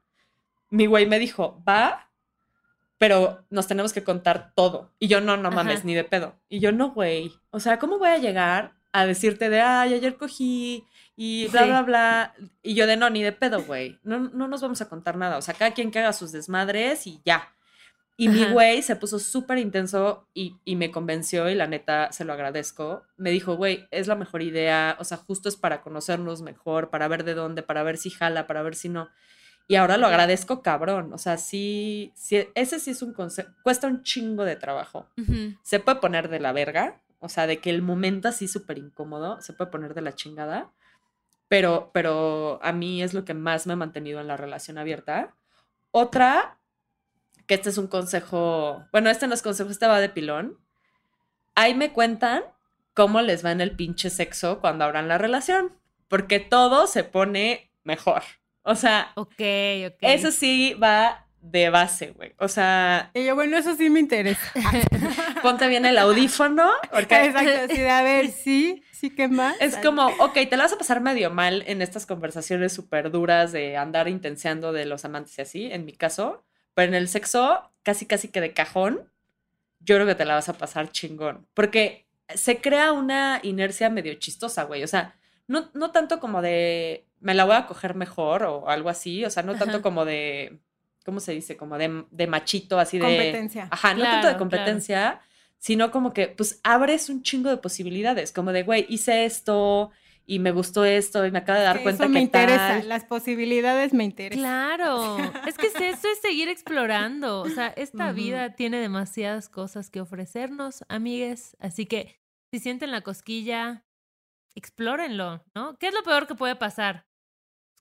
[0.71, 2.11] mi güey me dijo, va,
[2.99, 4.93] pero nos tenemos que contar todo.
[4.99, 6.37] Y yo, no, no mames, ni de pedo.
[6.49, 7.33] Y yo, no, güey.
[7.51, 11.83] O sea, ¿cómo voy a llegar a decirte de, ay, ayer cogí y bla, bla,
[11.83, 12.35] bla?
[12.63, 13.99] Y yo de, no, ni de pedo, güey.
[14.05, 15.37] No, no nos vamos a contar nada.
[15.37, 17.56] O sea, cada quien que haga sus desmadres y ya.
[18.19, 22.33] Y mi güey se puso súper intenso y, me convenció y la neta se lo
[22.33, 23.03] agradezco.
[23.19, 27.09] Me dijo, güey, es la mejor idea, o sea, justo es para conocernos mejor, para
[27.09, 29.11] ver de dónde, para ver si jala, para ver si no.
[29.69, 33.89] Y ahora lo agradezco cabrón, o sea, sí, sí ese sí es un consejo, cuesta
[33.89, 35.09] un chingo de trabajo.
[35.63, 39.41] Se puede poner de la verga, o sea, de que el momento así súper incómodo,
[39.43, 40.73] se puede poner de la chingada,
[41.49, 45.35] pero, pero a mí es lo que más me ha mantenido en la relación abierta.
[45.91, 46.59] Otra
[47.47, 50.59] que este es un consejo, bueno, este no es consejo, este va de pilón.
[51.55, 52.43] Ahí me cuentan
[52.95, 55.77] cómo les va en el pinche sexo cuando abran la relación,
[56.09, 58.23] porque todo se pone mejor.
[58.63, 59.41] O sea, ok,
[59.87, 59.99] ok.
[60.01, 62.35] Eso sí va de base, güey.
[62.39, 63.11] O sea.
[63.15, 64.53] Y yo, bueno, eso sí me interesa.
[65.43, 66.69] ponte bien el audífono.
[66.91, 67.27] Porque...
[67.27, 69.57] Exacto, sí, a ver, sí, sí, ¿qué más?
[69.61, 73.53] Es como, ok, te la vas a pasar medio mal en estas conversaciones súper duras
[73.53, 76.45] de andar intenseando de los amantes y así, en mi caso.
[76.77, 79.11] Pero en el sexo, casi casi que de cajón,
[79.81, 81.47] yo creo que te la vas a pasar chingón.
[81.55, 84.85] Porque se crea una inercia medio chistosa, güey.
[84.85, 85.17] O sea,
[85.49, 89.25] no, no tanto como de me la voy a coger mejor o algo así.
[89.25, 90.59] O sea, no tanto como de.
[91.07, 91.57] ¿Cómo se dice?
[91.57, 93.07] Como de, de machito, así de.
[93.07, 93.69] Competencia.
[93.71, 95.23] Ajá, no tanto de competencia,
[95.57, 98.33] sino como que, pues abres un chingo de posibilidades.
[98.33, 99.93] Como de, güey, hice esto,
[100.27, 103.95] y me gustó esto y me acaba de dar cuenta eso me interesa, las posibilidades
[103.95, 104.43] me interesan.
[104.43, 105.17] Claro,
[105.47, 110.85] es que eso es seguir explorando, o sea, esta vida tiene demasiadas cosas que ofrecernos,
[110.89, 112.21] amigues, así que
[112.53, 113.85] si sienten la cosquilla,
[114.55, 115.79] explórenlo, ¿no?
[115.79, 117.07] ¿Qué es lo peor que puede pasar?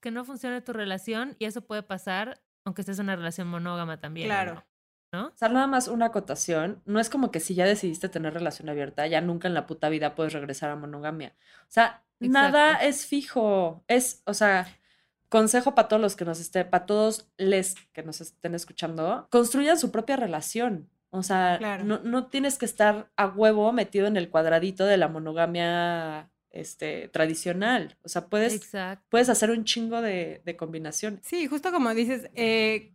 [0.02, 4.00] Que no funcione tu relación y eso puede pasar aunque estés en una relación monógama
[4.00, 4.28] también.
[4.28, 4.66] Claro.
[5.14, 5.28] ¿no?
[5.28, 6.82] O sea, nada más una acotación.
[6.86, 9.88] No es como que si ya decidiste tener relación abierta, ya nunca en la puta
[9.90, 11.36] vida puedes regresar a monogamia.
[11.62, 13.84] O sea, Nada es fijo.
[13.88, 14.68] Es, o sea,
[15.30, 19.78] consejo para todos los que nos estén, para todos les que nos estén escuchando, construyan
[19.78, 20.90] su propia relación.
[21.10, 25.08] O sea, no, no, tienes que estar a huevo metido en el cuadradito de la
[25.08, 27.98] monogamia este, tradicional.
[28.04, 28.70] O sea, puedes,
[29.08, 31.22] puedes hacer un chingo de, de combinaciones.
[31.24, 32.92] Sí, justo como dices, eh,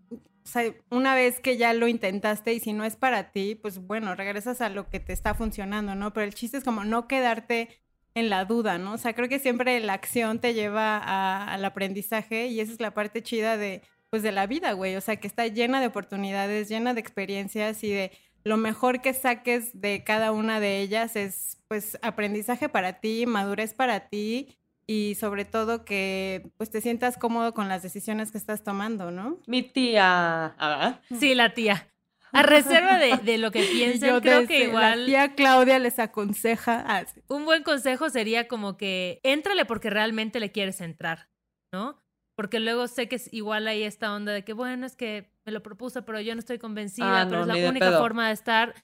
[0.90, 4.60] una vez que ya lo intentaste y si no es para ti, pues bueno, regresas
[4.60, 6.12] a lo que te está funcionando, ¿no?
[6.12, 7.80] Pero el chiste es como no quedarte
[8.14, 8.94] en la duda, ¿no?
[8.94, 10.98] O sea, creo que siempre la acción te lleva
[11.44, 14.96] al aprendizaje y esa es la parte chida de, pues, de la vida, güey.
[14.96, 19.12] O sea, que está llena de oportunidades, llena de experiencias y de lo mejor que
[19.14, 24.56] saques de cada una de ellas es, pues, aprendizaje para ti, madurez para ti
[24.86, 29.38] y sobre todo que, pues, te sientas cómodo con las decisiones que estás tomando, ¿no?
[29.46, 31.00] Mi tía, ¿ah?
[31.18, 31.86] Sí, la tía.
[32.32, 35.00] A reserva de, lo que piensen, creo que igual.
[35.00, 36.84] La tía Claudia les aconseja.
[36.86, 41.28] Ah, un buen consejo sería como que éntrale porque realmente le quieres entrar,
[41.72, 41.98] ¿no?
[42.36, 45.52] Porque luego sé que es igual ahí esta onda de que, bueno, es que me
[45.52, 48.74] lo propuse, pero yo no estoy convencida, ah, pero es la única forma de estar.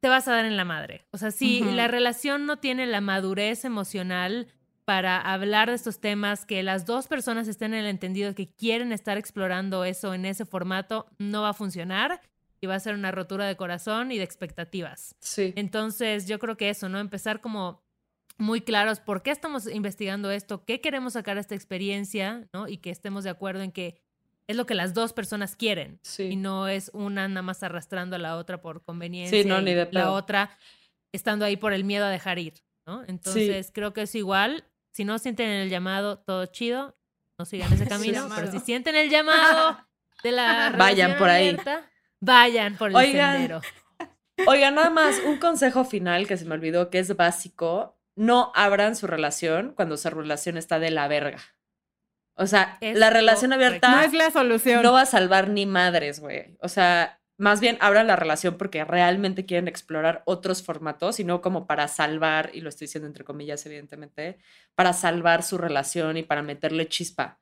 [0.00, 1.06] Te vas a dar en la madre.
[1.10, 4.46] O sea, si la relación no tiene la madurez emocional
[4.84, 8.92] para hablar de estos temas, que las dos personas estén en el entendido que quieren
[8.92, 12.20] estar explorando eso en ese formato, no va a funcionar
[12.60, 15.14] y va a ser una rotura de corazón y de expectativas.
[15.20, 15.52] Sí.
[15.56, 16.98] Entonces, yo creo que eso, ¿no?
[16.98, 17.82] Empezar como
[18.38, 22.68] muy claros por qué estamos investigando esto, qué queremos sacar de esta experiencia, ¿no?
[22.68, 24.00] Y que estemos de acuerdo en que
[24.46, 26.24] es lo que las dos personas quieren Sí.
[26.24, 29.74] y no es una nada más arrastrando a la otra por conveniencia Sí, no, ni
[29.74, 30.56] de la otra
[31.12, 32.54] estando ahí por el miedo a dejar ir,
[32.86, 33.02] ¿no?
[33.08, 34.64] Entonces, creo que es igual.
[34.92, 36.96] Si no sienten el llamado, todo chido,
[37.38, 39.78] no sigan ese camino, pero si sienten el llamado
[40.22, 41.48] de la Vayan por ahí.
[41.48, 41.90] abierta,
[42.20, 43.60] vayan por el Oigan, sendero.
[44.46, 47.98] Oiga, nada más, un consejo final que se me olvidó que es básico.
[48.16, 51.38] No abran su relación cuando su relación está de la verga.
[52.38, 53.86] O sea, Es la relación correcto.
[53.86, 54.82] abierta No es la solución.
[54.82, 56.56] no va a salvar ni madres, güey.
[56.60, 61.40] O sea, más bien abran la relación porque realmente quieren explorar otros formatos y no
[61.42, 64.38] como para salvar, y lo estoy diciendo entre comillas, evidentemente,
[64.74, 67.38] para salvar su relación y para meterle chispa.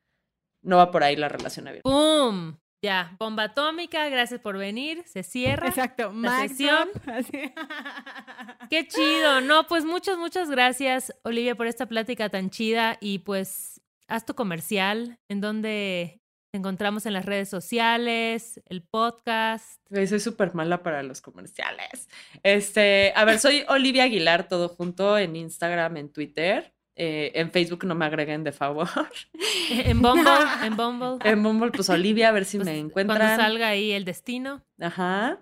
[0.62, 1.88] No va por ahí la relación abierta.
[1.88, 2.56] ¡Pum!
[2.84, 5.68] Ya, bomba atómica, gracias por venir, se cierra.
[5.68, 6.12] Exacto.
[6.14, 6.90] La sesión.
[8.70, 9.40] Qué chido.
[9.40, 12.98] No, pues muchas, muchas gracias, Olivia, por esta plática tan chida.
[13.00, 16.20] Y pues, haz tu comercial, en donde
[16.50, 19.80] te encontramos en las redes sociales, el podcast.
[19.90, 22.10] Soy súper mala para los comerciales.
[22.42, 26.73] Este, a ver, soy Olivia Aguilar, todo junto en Instagram, en Twitter.
[26.96, 28.88] Eh, en Facebook no me agreguen de favor.
[29.70, 30.30] En Bumble,
[30.64, 31.18] en Bumble.
[31.28, 33.36] En Bumble, pues Olivia, a ver si Pues, me Cuando encuentran.
[33.36, 34.62] salga ahí el destino.
[34.80, 35.38] Ajá.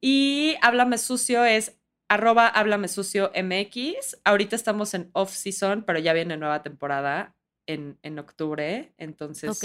[0.00, 1.80] Y Háblame Sucio es
[2.10, 4.18] arroba Háblame Sucio MX.
[4.24, 7.34] Ahorita estamos en off-season, pero ya viene nueva temporada
[7.66, 8.92] en, en octubre.
[8.98, 9.58] Entonces,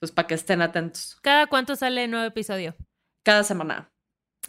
[0.00, 1.18] pues para que estén atentos.
[1.22, 2.74] ¿Cada cuánto sale nuevo episodio?
[3.24, 3.90] Cada semana.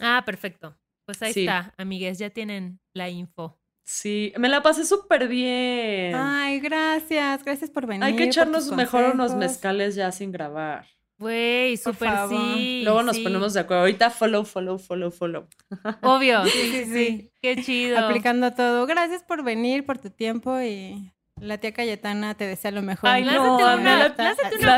[0.00, 0.76] Ah, perfecto.
[1.06, 1.40] Pues ahí Sí.
[1.40, 3.58] está, amigues, ya tienen la info.
[3.86, 6.14] Sí, me la pasé súper bien.
[6.14, 7.44] Ay, gracias.
[7.44, 8.02] Gracias por venir.
[8.04, 10.86] Hay que echarnos mejor unos mezcales ya sin grabar.
[11.18, 12.80] Güey, súper sí.
[12.82, 13.22] Luego nos sí.
[13.22, 13.82] ponemos de acuerdo.
[13.82, 15.46] Ahorita follow, follow, follow, follow.
[16.02, 17.30] Obvio, sí, Sí, sí.
[17.40, 17.98] Qué chido.
[17.98, 18.86] Aplicando todo.
[18.86, 23.10] Gracias por venir, por tu tiempo y la tía Cayetana te desea lo mejor.
[23.10, 24.08] Ay, en Lánzate no, una, me la-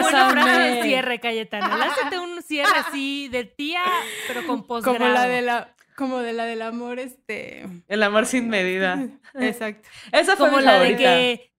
[0.00, 1.76] buena frase de cierre, Cayetana.
[1.76, 3.82] Lánzate un cierre así de tía,
[4.26, 4.98] pero con posgrado.
[4.98, 7.66] Como la de la, como de la del amor, este.
[7.88, 9.08] El amor sin medida.
[9.34, 9.88] Exacto.
[10.12, 11.52] Esa fue Como mi la de que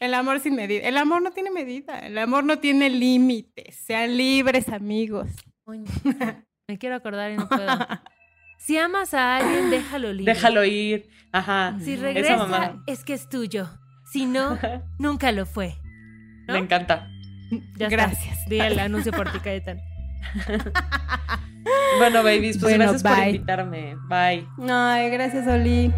[0.00, 0.86] El amor sin medida.
[0.86, 1.98] El amor no tiene medida.
[2.00, 3.76] El amor no tiene límites.
[3.76, 5.28] Sean libres, amigos.
[5.66, 7.66] Me quiero acordar y no puedo.
[8.58, 10.34] Si amas a alguien, déjalo libre.
[10.34, 11.08] Déjalo ir.
[11.32, 11.76] Ajá.
[11.80, 12.82] Si Esa regresa, mamá.
[12.86, 13.68] es que es tuyo.
[14.10, 14.58] Si no,
[14.98, 15.74] nunca lo fue.
[16.46, 16.54] ¿No?
[16.54, 17.08] Me encanta.
[17.76, 17.88] Ya está.
[17.88, 18.48] Gracias.
[18.48, 19.80] Di el anuncio por ti, Cayetana.
[21.98, 23.96] Bueno, babies, pues Bueno, gracias por invitarme.
[24.08, 24.46] Bye.
[24.68, 25.92] Ay, gracias, Oli.